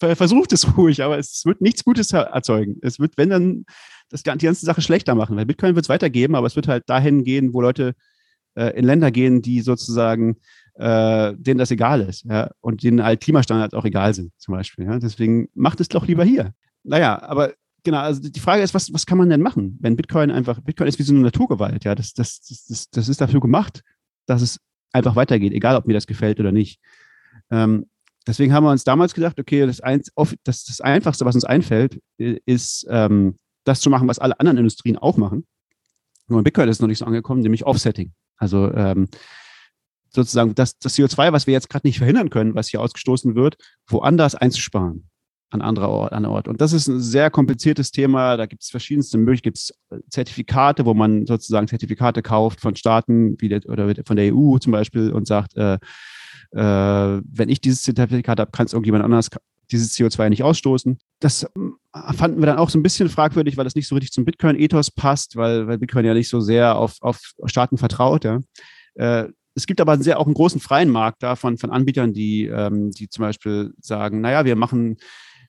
[0.00, 2.78] Versucht es ruhig, aber es wird nichts Gutes erzeugen.
[2.80, 3.66] Es wird, wenn dann,
[4.08, 6.84] das, die ganze Sache schlechter machen, weil Bitcoin wird es weitergeben, aber es wird halt
[6.88, 7.94] dahin gehen, wo Leute äh,
[8.56, 10.36] in Länder gehen, die sozusagen
[10.78, 14.84] äh, denen das egal ist ja, und denen halt Klimastandards auch egal sind, zum Beispiel.
[14.84, 14.98] Ja.
[14.98, 16.52] Deswegen macht es doch lieber hier.
[16.84, 20.30] Naja, aber genau, also die Frage ist, was, was kann man denn machen, wenn Bitcoin
[20.30, 23.82] einfach, Bitcoin ist wie so eine Naturgewalt, ja, das, das, das, das ist dafür gemacht,
[24.26, 24.60] dass es
[24.92, 26.80] einfach weitergeht, egal ob mir das gefällt oder nicht.
[27.50, 27.86] Ähm,
[28.26, 30.02] deswegen haben wir uns damals gedacht, okay, das, ein,
[30.44, 34.98] das, das Einfachste, was uns einfällt, ist, ähm, das zu machen, was alle anderen Industrien
[34.98, 35.46] auch machen.
[36.28, 38.12] Nur in Bitcoin ist es noch nicht so angekommen, nämlich Offsetting.
[38.36, 39.08] Also ähm,
[40.10, 43.56] sozusagen das, das CO2, was wir jetzt gerade nicht verhindern können, was hier ausgestoßen wird,
[43.86, 45.08] woanders einzusparen
[45.50, 46.48] an anderer Ort, an Ort.
[46.48, 48.36] Und das ist ein sehr kompliziertes Thema.
[48.36, 49.46] Da gibt es verschiedenste Möglichkeiten.
[49.46, 49.72] Gibt es
[50.10, 54.72] Zertifikate, wo man sozusagen Zertifikate kauft von Staaten wie der, oder von der EU zum
[54.72, 55.74] Beispiel und sagt, äh,
[56.50, 59.30] äh, wenn ich dieses Zertifikat habe, kann es irgendjemand anders
[59.70, 60.98] dieses CO2 nicht ausstoßen.
[61.20, 61.46] Das
[62.16, 64.90] fanden wir dann auch so ein bisschen fragwürdig, weil das nicht so richtig zum Bitcoin-Ethos
[64.90, 68.24] passt, weil, weil Bitcoin ja nicht so sehr auf, auf Staaten vertraut.
[68.24, 68.40] Ja.
[68.94, 72.90] Äh, es gibt aber sehr auch einen großen freien Markt da von, Anbietern, die, ähm,
[72.90, 74.96] die zum Beispiel sagen, naja, wir machen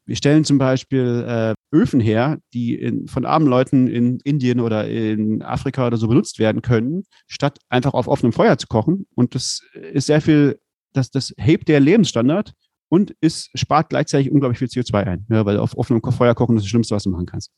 [0.08, 4.88] Wir stellen zum Beispiel äh, Öfen her, die in, von armen Leuten in Indien oder
[4.88, 9.06] in Afrika oder so benutzt werden können, statt einfach auf offenem Feuer zu kochen.
[9.16, 10.60] Und das ist sehr viel,
[10.94, 12.54] das, das hebt der Lebensstandard
[12.90, 16.64] und es spart gleichzeitig unglaublich viel CO2 ein, ja, weil auf offenem Feuer kochen ist
[16.64, 17.52] das Schlimmste, was du machen kannst.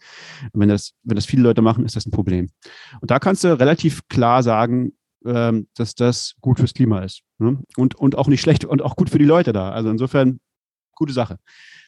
[0.51, 2.49] Und wenn das, wenn das viele Leute machen, ist das ein Problem.
[3.01, 4.93] Und da kannst du relativ klar sagen,
[5.25, 7.21] ähm, dass das gut fürs Klima ist.
[7.37, 7.61] Ne?
[7.75, 9.71] Und, und auch nicht schlecht und auch gut für die Leute da.
[9.71, 10.39] Also insofern,
[10.95, 11.39] gute Sache.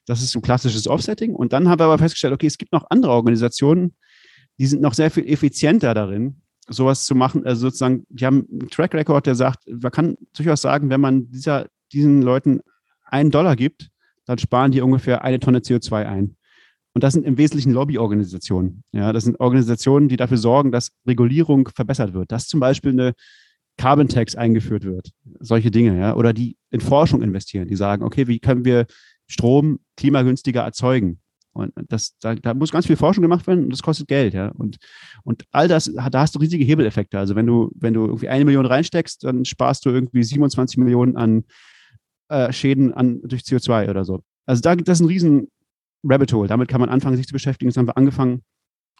[0.05, 1.33] Das ist ein klassisches Offsetting.
[1.33, 3.95] Und dann haben wir aber festgestellt, okay, es gibt noch andere Organisationen,
[4.59, 7.45] die sind noch sehr viel effizienter darin, sowas zu machen.
[7.45, 11.29] Also sozusagen, die haben einen Track Record, der sagt, man kann durchaus sagen, wenn man
[11.31, 12.61] dieser, diesen Leuten
[13.11, 13.89] einen Dollar gibt,
[14.25, 16.35] dann sparen die ungefähr eine Tonne CO2 ein.
[16.93, 18.83] Und das sind im Wesentlichen Lobbyorganisationen.
[18.91, 23.13] Ja, das sind Organisationen, die dafür sorgen, dass Regulierung verbessert wird, dass zum Beispiel eine
[23.77, 28.27] Carbon Tax eingeführt wird, solche Dinge, ja, oder die in Forschung investieren, die sagen, okay,
[28.27, 28.85] wie können wir
[29.27, 31.19] Strom klimagünstiger erzeugen?
[31.53, 34.49] Und das, da, da, muss ganz viel Forschung gemacht werden und das kostet Geld, ja.
[34.49, 34.77] Und,
[35.23, 37.19] und all das, da hast du riesige Hebeleffekte.
[37.19, 41.17] Also wenn du, wenn du irgendwie eine Million reinsteckst, dann sparst du irgendwie 27 Millionen
[41.17, 41.43] an
[42.31, 44.21] äh, Schäden an, durch CO2 oder so.
[44.45, 45.47] Also da, das ist ein riesen
[46.03, 46.47] Rabbit Hole.
[46.47, 47.69] Damit kann man anfangen, sich zu beschäftigen.
[47.69, 48.41] Jetzt haben wir angefangen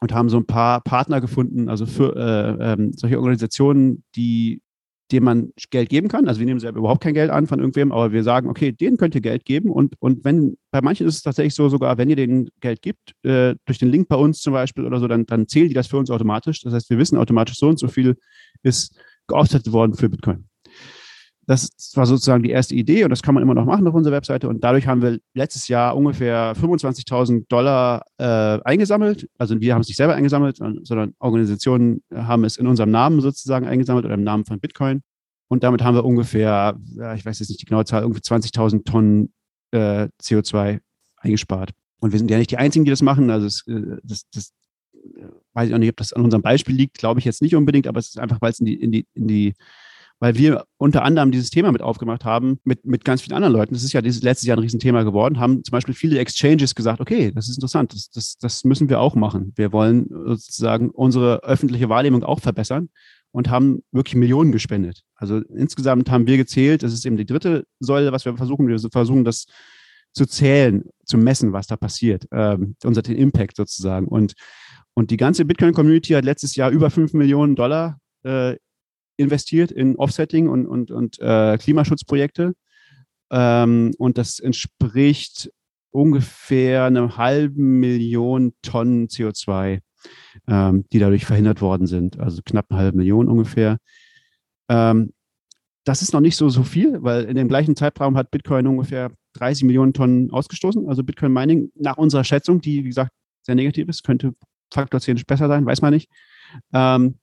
[0.01, 4.61] und haben so ein paar Partner gefunden, also für äh, ähm, solche Organisationen, die
[5.11, 6.27] denen man Geld geben kann.
[6.27, 8.97] Also wir nehmen selber überhaupt kein Geld an von irgendwem, aber wir sagen, okay, denen
[8.97, 9.69] könnt ihr Geld geben.
[9.69, 13.13] Und, und wenn, bei manchen ist es tatsächlich so, sogar wenn ihr denen Geld gibt,
[13.23, 15.88] äh, durch den Link bei uns zum Beispiel oder so, dann, dann zählen die das
[15.88, 16.61] für uns automatisch.
[16.61, 18.15] Das heißt, wir wissen automatisch, so und so viel
[18.63, 20.45] ist geoffset worden für Bitcoin.
[21.47, 24.13] Das war sozusagen die erste Idee und das kann man immer noch machen auf unserer
[24.13, 24.47] Webseite.
[24.47, 29.27] Und dadurch haben wir letztes Jahr ungefähr 25.000 Dollar äh, eingesammelt.
[29.37, 33.67] Also wir haben es nicht selber eingesammelt, sondern Organisationen haben es in unserem Namen sozusagen
[33.67, 35.01] eingesammelt oder im Namen von Bitcoin.
[35.47, 36.79] Und damit haben wir ungefähr,
[37.15, 39.33] ich weiß jetzt nicht die genaue Zahl, ungefähr 20.000 Tonnen
[39.71, 40.79] äh, CO2
[41.17, 41.71] eingespart.
[41.99, 43.29] Und wir sind ja nicht die Einzigen, die das machen.
[43.29, 44.53] Also es, äh, das, das
[44.93, 47.55] äh, weiß ich auch nicht, ob das an unserem Beispiel liegt, glaube ich jetzt nicht
[47.55, 49.53] unbedingt, aber es ist einfach, weil es in die, in die, in die
[50.22, 53.74] weil wir unter anderem dieses Thema mit aufgemacht haben mit, mit ganz vielen anderen Leuten.
[53.74, 57.01] Das ist ja dieses letztes Jahr ein Riesenthema geworden, haben zum Beispiel viele Exchanges gesagt,
[57.01, 59.51] okay, das ist interessant, das, das, das müssen wir auch machen.
[59.55, 62.89] Wir wollen sozusagen unsere öffentliche Wahrnehmung auch verbessern
[63.32, 65.01] und haben wirklich Millionen gespendet.
[65.15, 68.67] Also insgesamt haben wir gezählt, das ist eben die dritte Säule, was wir versuchen.
[68.67, 69.47] Wir versuchen das
[70.13, 74.07] zu zählen, zu messen, was da passiert, ähm, unser Impact sozusagen.
[74.07, 74.34] Und,
[74.93, 78.57] und die ganze Bitcoin-Community hat letztes Jahr über 5 Millionen Dollar äh,
[79.18, 82.53] investiert in Offsetting und, und, und äh, Klimaschutzprojekte.
[83.32, 85.51] Ähm, und das entspricht
[85.91, 89.80] ungefähr einer halben Million Tonnen CO2,
[90.47, 92.20] ähm, die dadurch verhindert worden sind.
[92.20, 93.78] Also knapp eine halbe Million ungefähr.
[94.70, 95.14] Ähm,
[95.84, 99.12] das ist noch nicht so, so viel, weil in dem gleichen Zeitraum hat Bitcoin ungefähr
[99.34, 100.88] 30 Millionen Tonnen ausgestoßen.
[100.88, 104.34] Also Bitcoin Mining nach unserer Schätzung, die wie gesagt sehr negativ ist, könnte
[104.72, 106.09] Faktor 10 besser sein, weiß man nicht.
[106.74, 107.16] Ähm,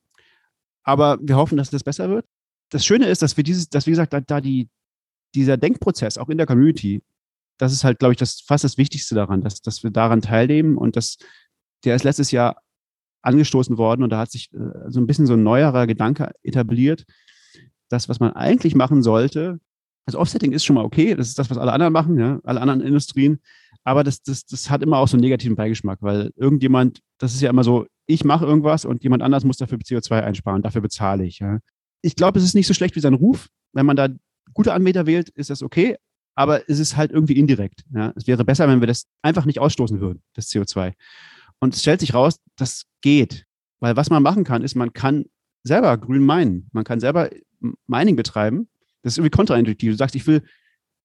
[0.89, 2.25] aber wir hoffen, dass das besser wird.
[2.71, 4.71] Das Schöne ist, dass wir dieses, dass wie gesagt, da, da die,
[5.35, 7.03] dieser Denkprozess auch in der Community,
[7.59, 10.79] das ist halt, glaube ich, das fast das Wichtigste daran, dass, dass wir daran teilnehmen
[10.79, 11.19] und das,
[11.85, 12.63] der ist letztes Jahr
[13.21, 17.05] angestoßen worden und da hat sich äh, so ein bisschen so ein neuerer Gedanke etabliert,
[17.91, 19.61] dass was man eigentlich machen sollte,
[20.07, 22.63] also Offsetting ist schon mal okay, das ist das, was alle anderen machen, ja, alle
[22.63, 23.41] anderen Industrien,
[23.85, 27.41] aber das, das, das hat immer auch so einen negativen Beigeschmack, weil irgendjemand, das ist
[27.41, 31.25] ja immer so, ich mache irgendwas und jemand anders muss dafür CO2 einsparen, dafür bezahle
[31.25, 31.39] ich.
[31.39, 31.59] Ja.
[32.03, 33.49] Ich glaube, es ist nicht so schlecht wie sein Ruf.
[33.73, 34.09] Wenn man da
[34.55, 35.97] gute Anbieter wählt, ist das okay,
[36.35, 37.85] aber es ist halt irgendwie indirekt.
[37.95, 38.13] Ja.
[38.17, 40.95] Es wäre besser, wenn wir das einfach nicht ausstoßen würden, das CO2.
[41.61, 43.45] Und es stellt sich raus, das geht.
[43.81, 45.27] Weil was man machen kann, ist, man kann
[45.65, 46.69] selber grün meinen.
[46.73, 47.31] Man kann selber
[47.87, 48.69] Mining betreiben.
[49.03, 49.93] Das ist irgendwie kontraintuitiv.
[49.93, 50.43] Du sagst, ich will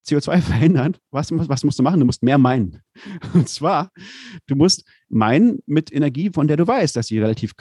[0.06, 2.00] CO2 verhindern, was, was musst du machen?
[2.00, 2.82] Du musst mehr meinen.
[3.34, 3.92] Und zwar,
[4.48, 7.54] du musst meinen mit Energie, von der du weißt, dass sie relativ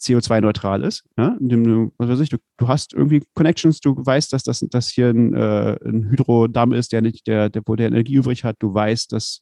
[0.00, 1.04] CO2-neutral ist.
[1.18, 1.36] Ja?
[1.38, 5.10] Du, was weiß ich, du, du, hast irgendwie Connections, du weißt, dass das dass hier
[5.10, 8.56] ein, äh, ein Hydrodamm ist, der nicht, der, der, wo der Energie übrig hat.
[8.60, 9.40] Du weißt, dass,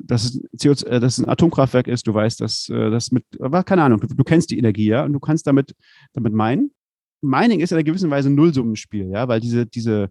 [0.00, 2.06] dass, es, CO2, äh, dass es ein Atomkraftwerk ist.
[2.06, 5.04] Du weißt, dass äh, das mit, aber keine Ahnung, du, du kennst die Energie, ja,
[5.04, 5.74] und du kannst damit,
[6.12, 6.70] damit meinen.
[7.22, 10.10] Mining ist in einer gewissen Weise ein Nullsummenspiel, ja, weil diese, diese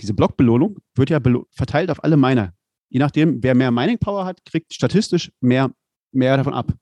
[0.00, 1.20] diese Blockbelohnung wird ja
[1.50, 2.52] verteilt auf alle Miner.
[2.88, 5.72] Je nachdem, wer mehr Mining Power hat, kriegt statistisch mehr,
[6.12, 6.72] mehr davon ab.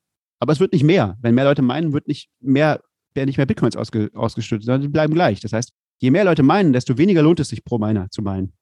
[0.40, 1.16] Aber es wird nicht mehr.
[1.22, 2.82] Wenn mehr Leute meinen, wird nicht mehr,
[3.14, 5.40] werden nicht mehr Bitcoins ausge, ausgeschüttet, sondern die bleiben gleich.
[5.40, 8.52] Das heißt, je mehr Leute meinen, desto weniger lohnt es sich pro Miner zu meinen.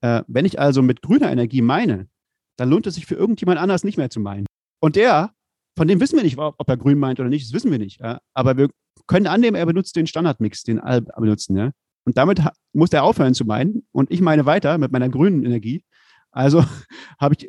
[0.00, 2.08] Äh, wenn ich also mit grüner Energie meine,
[2.56, 4.46] dann lohnt es sich für irgendjemand anders nicht mehr zu meinen.
[4.80, 5.34] Und der,
[5.76, 8.00] von dem wissen wir nicht, ob er grün meint oder nicht, das wissen wir nicht.
[8.00, 8.20] Ja?
[8.34, 8.70] Aber wir
[9.06, 11.56] können annehmen, er benutzt den Standardmix, den alle benutzen.
[11.56, 11.72] Ja?
[12.06, 12.40] Und damit
[12.72, 13.86] muss er aufhören zu meinen.
[13.92, 15.84] Und ich meine weiter mit meiner grünen Energie.
[16.30, 16.64] Also
[17.18, 17.48] habe ich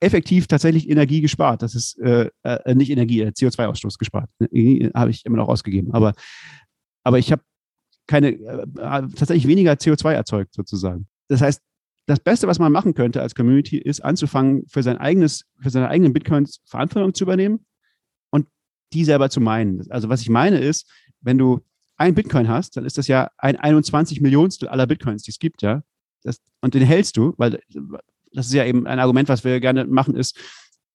[0.00, 1.62] effektiv tatsächlich Energie gespart.
[1.62, 4.28] Das ist äh, äh, nicht Energie, äh, CO2-Ausstoß gespart.
[4.40, 5.92] Habe ich immer noch ausgegeben.
[5.92, 6.14] Aber,
[7.04, 7.42] aber ich habe
[8.08, 11.06] keine, äh, tatsächlich weniger CO2 erzeugt, sozusagen.
[11.28, 11.60] Das heißt,
[12.06, 15.88] das Beste, was man machen könnte als Community, ist anzufangen, für sein eigenes, für seine
[15.88, 17.64] eigenen Bitcoins Verantwortung zu übernehmen
[18.30, 18.48] und
[18.92, 19.88] die selber zu meinen.
[19.90, 20.90] Also was ich meine ist,
[21.20, 21.60] wenn du
[22.02, 25.62] ein Bitcoin hast, dann ist das ja ein 21 Millionstel aller Bitcoins, die es gibt,
[25.62, 25.82] ja.
[26.24, 27.60] Das, und den hältst du, weil
[28.32, 30.38] das ist ja eben ein Argument, was wir gerne machen, ist,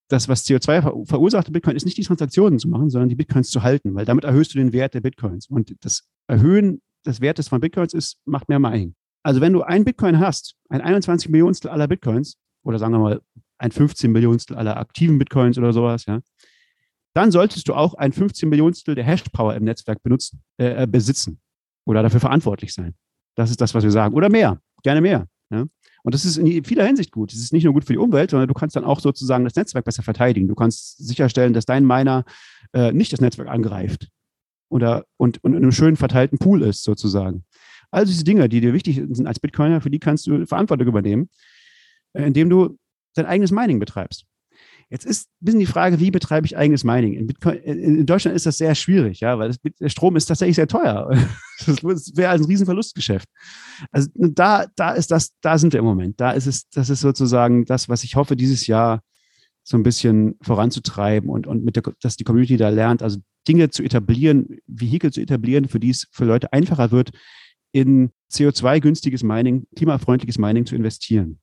[0.09, 3.61] das, was CO2 verursachte Bitcoin, ist nicht die Transaktionen zu machen, sondern die Bitcoins zu
[3.63, 5.47] halten, weil damit erhöhst du den Wert der Bitcoins.
[5.49, 8.95] Und das Erhöhen des Wertes von Bitcoins ist, macht mehr Mining.
[9.23, 13.21] Also wenn du ein Bitcoin hast, ein 21 Millionstel aller Bitcoins, oder sagen wir mal
[13.57, 16.21] ein 15 Millionstel aller aktiven Bitcoins oder sowas, ja,
[17.13, 21.39] dann solltest du auch ein 15 Millionstel der Hash-Power im Netzwerk benutzen, äh, äh, besitzen
[21.85, 22.95] oder dafür verantwortlich sein.
[23.35, 24.13] Das ist das, was wir sagen.
[24.15, 25.27] Oder mehr, gerne mehr.
[25.49, 25.65] Ja?
[26.03, 27.33] Und das ist in vieler Hinsicht gut.
[27.33, 29.55] Es ist nicht nur gut für die Umwelt, sondern du kannst dann auch sozusagen das
[29.55, 30.47] Netzwerk besser verteidigen.
[30.47, 32.23] Du kannst sicherstellen, dass dein Miner
[32.73, 34.09] äh, nicht das Netzwerk angreift
[34.69, 37.45] oder und, und in einem schönen verteilten Pool ist, sozusagen.
[37.91, 41.29] All diese Dinge, die dir wichtig sind als Bitcoiner, für die kannst du Verantwortung übernehmen,
[42.13, 42.77] äh, indem du
[43.15, 44.25] dein eigenes Mining betreibst.
[44.89, 47.13] Jetzt ist ein bisschen die Frage, wie betreibe ich eigenes Mining?
[47.13, 50.55] In, Bitcoin, in Deutschland ist das sehr schwierig, ja, weil das, der Strom ist tatsächlich
[50.55, 51.09] sehr teuer.
[51.65, 51.81] Das
[52.15, 53.27] wäre ein Riesenverlustgeschäft.
[53.91, 56.21] Also da, da ist das, da sind wir im Moment.
[56.21, 59.01] Da ist es, das ist sozusagen das, was ich hoffe, dieses Jahr
[59.63, 63.17] so ein bisschen voranzutreiben und, und mit der, dass die Community da lernt, also
[63.47, 67.09] Dinge zu etablieren, Vehikel zu etablieren, für die es für Leute einfacher wird,
[67.71, 71.39] in CO2-günstiges Mining, klimafreundliches Mining zu investieren.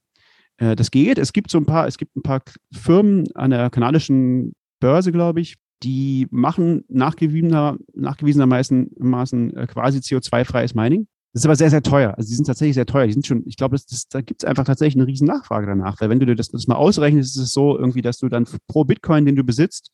[0.58, 1.18] Äh, das geht.
[1.18, 2.42] Es gibt so ein paar, es gibt ein paar
[2.72, 10.74] Firmen an der kanadischen Börse, glaube ich, die machen nachgewiesener, nachgewiesenermaßen Maßen, äh, quasi CO2-freies
[10.74, 11.06] Mining.
[11.32, 12.14] Das ist aber sehr, sehr teuer.
[12.16, 13.06] Also die sind tatsächlich sehr teuer.
[13.06, 15.66] Die sind schon, ich glaube, das, das, da gibt es einfach tatsächlich eine riesen Nachfrage
[15.66, 16.00] danach.
[16.00, 18.46] Weil wenn du dir das, das mal ausrechnest, ist es so irgendwie, dass du dann
[18.68, 19.90] pro Bitcoin, den du besitzt,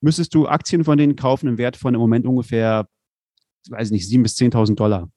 [0.00, 2.88] müsstest du Aktien von denen kaufen im Wert von im Moment ungefähr,
[3.68, 5.10] weiß ich nicht, 7.000 bis 10.000 Dollar.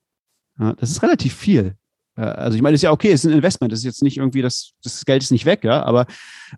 [0.59, 1.75] Ja, das ist relativ viel.
[2.15, 4.17] Also ich meine, es ist ja okay, es ist ein Investment, das ist jetzt nicht
[4.17, 6.05] irgendwie, das, das Geld ist nicht weg, ja, aber,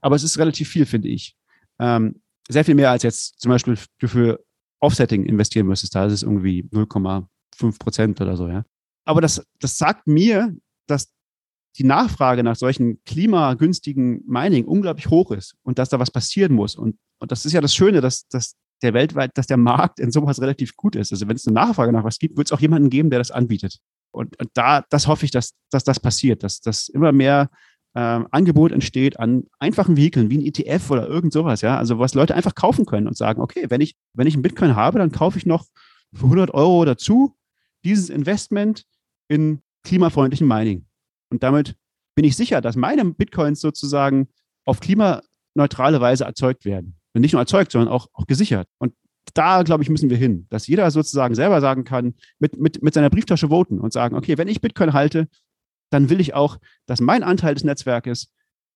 [0.01, 1.35] aber es ist relativ viel, finde ich.
[1.79, 4.43] Ähm, sehr viel mehr als jetzt zum Beispiel du für
[4.79, 8.65] Offsetting investieren müsstest, da ist es irgendwie 0,5 Prozent oder so, ja.
[9.05, 10.55] Aber das, das sagt mir,
[10.87, 11.13] dass
[11.77, 16.75] die Nachfrage nach solchen klimagünstigen Mining unglaublich hoch ist und dass da was passieren muss.
[16.75, 20.11] Und, und das ist ja das Schöne, dass, dass der weltweit, dass der Markt in
[20.11, 21.11] sowas relativ gut ist.
[21.11, 23.31] Also wenn es eine Nachfrage nach was gibt, wird es auch jemanden geben, der das
[23.31, 23.79] anbietet.
[24.15, 27.49] Und, und da, das hoffe ich, dass, dass das passiert, dass, dass immer mehr
[27.95, 31.77] ähm, Angebot entsteht an einfachen Vehikeln wie ein ETF oder irgend sowas, ja.
[31.77, 34.75] Also was Leute einfach kaufen können und sagen, okay, wenn ich, wenn ich einen Bitcoin
[34.75, 35.65] habe, dann kaufe ich noch
[36.13, 37.35] für 100 Euro dazu
[37.83, 38.85] dieses Investment
[39.27, 40.85] in klimafreundlichen Mining.
[41.29, 41.75] Und damit
[42.15, 44.27] bin ich sicher, dass meine Bitcoins sozusagen
[44.65, 46.95] auf klimaneutrale Weise erzeugt werden.
[47.13, 48.67] Und nicht nur erzeugt, sondern auch, auch gesichert.
[48.77, 48.93] Und
[49.33, 52.93] da, glaube ich, müssen wir hin, dass jeder sozusagen selber sagen kann, mit, mit, mit
[52.93, 55.27] seiner Brieftasche voten und sagen, okay, wenn ich Bitcoin halte,
[55.89, 58.31] dann will ich auch, dass mein Anteil des Netzwerkes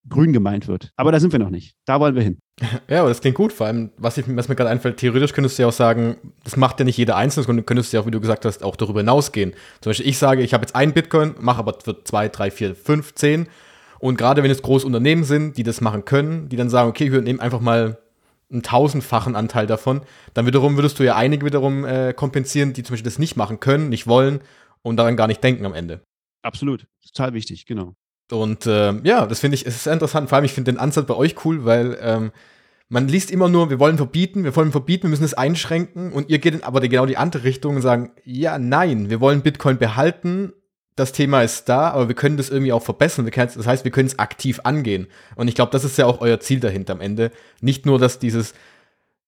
[0.07, 0.91] grün gemeint wird.
[0.95, 1.75] Aber da sind wir noch nicht.
[1.85, 2.39] Da wollen wir hin.
[2.89, 3.53] Ja, aber das klingt gut.
[3.53, 6.57] Vor allem, was, ich, was mir gerade einfällt, theoretisch könntest du ja auch sagen, das
[6.57, 8.75] macht ja nicht jeder Einzelne, sondern du könntest ja auch, wie du gesagt hast, auch
[8.75, 9.53] darüber hinausgehen.
[9.81, 12.75] Zum Beispiel, ich sage, ich habe jetzt einen Bitcoin, mache aber für zwei, drei, vier,
[12.75, 13.47] fünf, zehn.
[13.99, 17.11] Und gerade wenn es große Unternehmen sind, die das machen können, die dann sagen, okay,
[17.11, 17.97] wir nehmen einfach mal
[18.51, 20.01] einen tausendfachen Anteil davon,
[20.33, 23.59] dann wiederum würdest du ja einige wiederum äh, kompensieren, die zum Beispiel das nicht machen
[23.59, 24.41] können, nicht wollen
[24.81, 26.01] und daran gar nicht denken am Ende.
[26.41, 27.95] Absolut, total wichtig, genau.
[28.31, 30.29] Und äh, ja, das finde ich, es ist interessant.
[30.29, 32.31] Vor allem, ich finde den Ansatz bei euch cool, weil ähm,
[32.87, 36.29] man liest immer nur, wir wollen verbieten, wir wollen verbieten, wir müssen es einschränken und
[36.29, 40.53] ihr geht aber genau die andere Richtung und sagen, ja, nein, wir wollen Bitcoin behalten,
[40.99, 43.29] das Thema ist da, aber wir können das irgendwie auch verbessern.
[43.33, 45.07] das heißt, wir können es aktiv angehen.
[45.35, 47.31] Und ich glaube, das ist ja auch euer Ziel dahinter am Ende.
[47.61, 48.53] Nicht nur, dass dieses,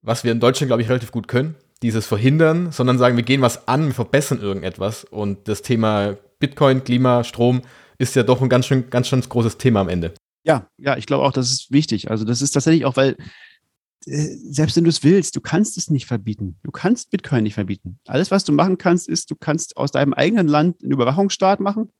[0.01, 3.41] was wir in Deutschland, glaube ich, relativ gut können, dieses Verhindern, sondern sagen, wir gehen
[3.41, 5.05] was an, wir verbessern irgendetwas.
[5.05, 7.61] Und das Thema Bitcoin, Klima, Strom
[7.97, 10.13] ist ja doch ein ganz schön, ganz schön großes Thema am Ende.
[10.43, 12.11] Ja, ja, ich glaube auch, das ist wichtig.
[12.11, 13.15] Also das ist tatsächlich auch, weil
[14.05, 16.57] selbst wenn du es willst, du kannst es nicht verbieten.
[16.63, 17.99] Du kannst Bitcoin nicht verbieten.
[18.07, 21.91] Alles, was du machen kannst, ist, du kannst aus deinem eigenen Land einen Überwachungsstaat machen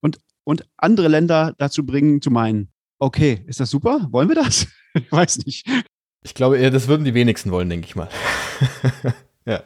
[0.00, 4.06] und, und andere Länder dazu bringen, zu meinen, okay, ist das super?
[4.10, 4.66] Wollen wir das?
[4.94, 5.66] ich weiß nicht.
[6.22, 8.08] Ich glaube, das würden die wenigsten wollen, denke ich mal.
[9.46, 9.62] ja.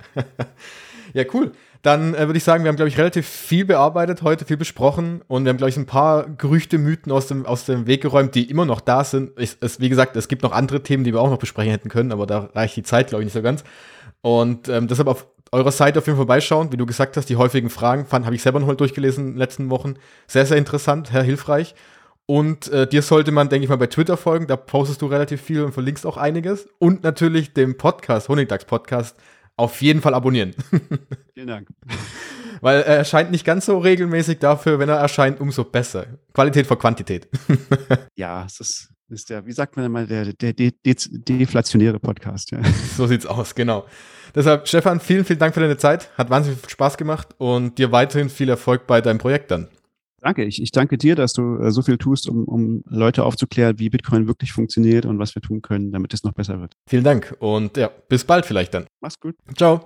[1.15, 1.53] ja, cool.
[1.83, 5.23] Dann äh, würde ich sagen, wir haben, glaube ich, relativ viel bearbeitet heute, viel besprochen
[5.29, 8.35] und wir haben, glaube ich, ein paar Gerüchte, Mythen aus dem, aus dem Weg geräumt,
[8.35, 9.33] die immer noch da sind.
[9.39, 11.89] Ich, es, wie gesagt, es gibt noch andere Themen, die wir auch noch besprechen hätten
[11.89, 13.65] können, aber da reicht die Zeit, glaube ich, nicht so ganz.
[14.21, 16.71] Und ähm, deshalb auf eurer Seite auf jeden Fall vorbeischauen.
[16.73, 19.33] Wie du gesagt hast, die häufigen Fragen fand, habe ich selber noch mal durchgelesen in
[19.33, 19.95] den letzten Wochen.
[20.27, 21.75] Sehr, sehr interessant, sehr hilfreich.
[22.27, 24.47] Und äh, dir sollte man, denke ich mal, bei Twitter folgen.
[24.47, 26.69] Da postest du relativ viel und verlinkst auch einiges.
[26.79, 29.17] Und natürlich dem Podcast, Honigdachs Podcast,
[29.61, 30.55] auf jeden Fall abonnieren.
[31.35, 31.69] Vielen Dank.
[32.61, 36.07] Weil er erscheint nicht ganz so regelmäßig dafür, wenn er erscheint, umso besser.
[36.33, 37.29] Qualität vor Quantität.
[38.17, 40.95] ja, es ist, ist der, wie sagt man immer, der, der, der, der
[41.29, 42.51] deflationäre Podcast.
[42.51, 42.61] Ja.
[42.97, 43.87] So sieht's aus, genau.
[44.35, 46.11] Deshalb, Stefan, vielen, vielen Dank für deine Zeit.
[46.17, 49.69] Hat wahnsinnig viel Spaß gemacht und dir weiterhin viel Erfolg bei deinem Projekt dann.
[50.21, 50.45] Danke.
[50.45, 53.89] Ich, ich danke dir, dass du äh, so viel tust, um, um Leute aufzuklären, wie
[53.89, 56.75] Bitcoin wirklich funktioniert und was wir tun können, damit es noch besser wird.
[56.87, 58.87] Vielen Dank und ja, bis bald vielleicht dann.
[59.01, 59.35] Mach's gut.
[59.57, 59.85] Ciao.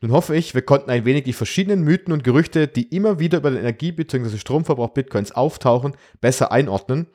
[0.00, 3.38] Nun hoffe ich, wir konnten ein wenig die verschiedenen Mythen und Gerüchte, die immer wieder
[3.38, 4.36] über den Energie- bzw.
[4.36, 7.06] Stromverbrauch Bitcoins auftauchen, besser einordnen.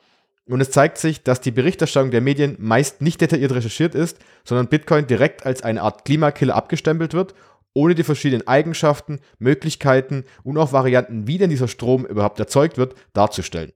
[0.46, 4.66] Und es zeigt sich, dass die Berichterstattung der Medien meist nicht detailliert recherchiert ist, sondern
[4.66, 7.34] Bitcoin direkt als eine Art Klimakiller abgestempelt wird,
[7.72, 12.94] ohne die verschiedenen Eigenschaften, Möglichkeiten und auch Varianten, wie denn dieser Strom überhaupt erzeugt wird,
[13.12, 13.72] darzustellen.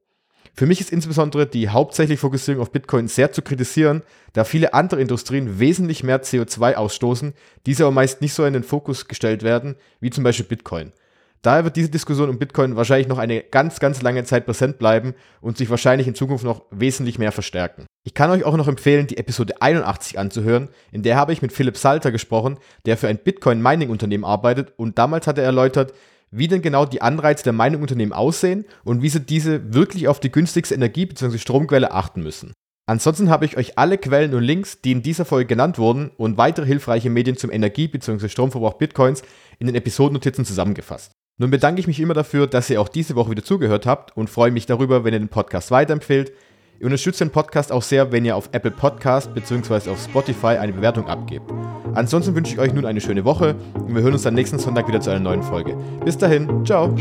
[0.57, 4.03] Für mich ist insbesondere die hauptsächliche Fokussierung auf Bitcoin sehr zu kritisieren,
[4.35, 7.35] da viele andere Industrien wesentlich mehr CO2 ausstoßen,
[7.67, 10.93] diese aber meist nicht so in den Fokus gestellt werden, wie zum Beispiel Bitcoin.
[11.45, 15.15] Daher wird diese Diskussion um Bitcoin wahrscheinlich noch eine ganz, ganz lange Zeit präsent bleiben
[15.43, 17.85] und sich wahrscheinlich in Zukunft noch wesentlich mehr verstärken.
[18.03, 21.53] Ich kann euch auch noch empfehlen, die Episode 81 anzuhören, in der habe ich mit
[21.53, 25.93] Philipp Salter gesprochen, der für ein Bitcoin-Mining-Unternehmen arbeitet und damals hat er erläutert,
[26.31, 30.33] wie denn genau die Anreize der Mining-Unternehmen aussehen und wie sie diese wirklich auf die
[30.33, 31.37] günstigste Energie- bzw.
[31.37, 32.55] Stromquelle achten müssen.
[32.87, 36.39] Ansonsten habe ich euch alle Quellen und Links, die in dieser Folge genannt wurden, und
[36.39, 38.29] weitere hilfreiche Medien zum Energie- bzw.
[38.29, 39.23] Stromverbrauch Bitcoins
[39.59, 41.14] in den Episodennotizen zusammengefasst.
[41.37, 44.31] Nun bedanke ich mich immer dafür, dass ihr auch diese Woche wieder zugehört habt und
[44.31, 46.33] freue mich darüber, wenn ihr den Podcast weiterempfehlt.
[46.79, 49.91] Ihr unterstützt den Podcast auch sehr, wenn ihr auf Apple Podcast bzw.
[49.91, 51.51] auf Spotify eine Bewertung abgebt.
[51.95, 54.87] Ansonsten wünsche ich euch nun eine schöne Woche und wir hören uns dann nächsten Sonntag
[54.87, 55.77] wieder zu einer neuen Folge.
[56.05, 56.95] Bis dahin, ciao!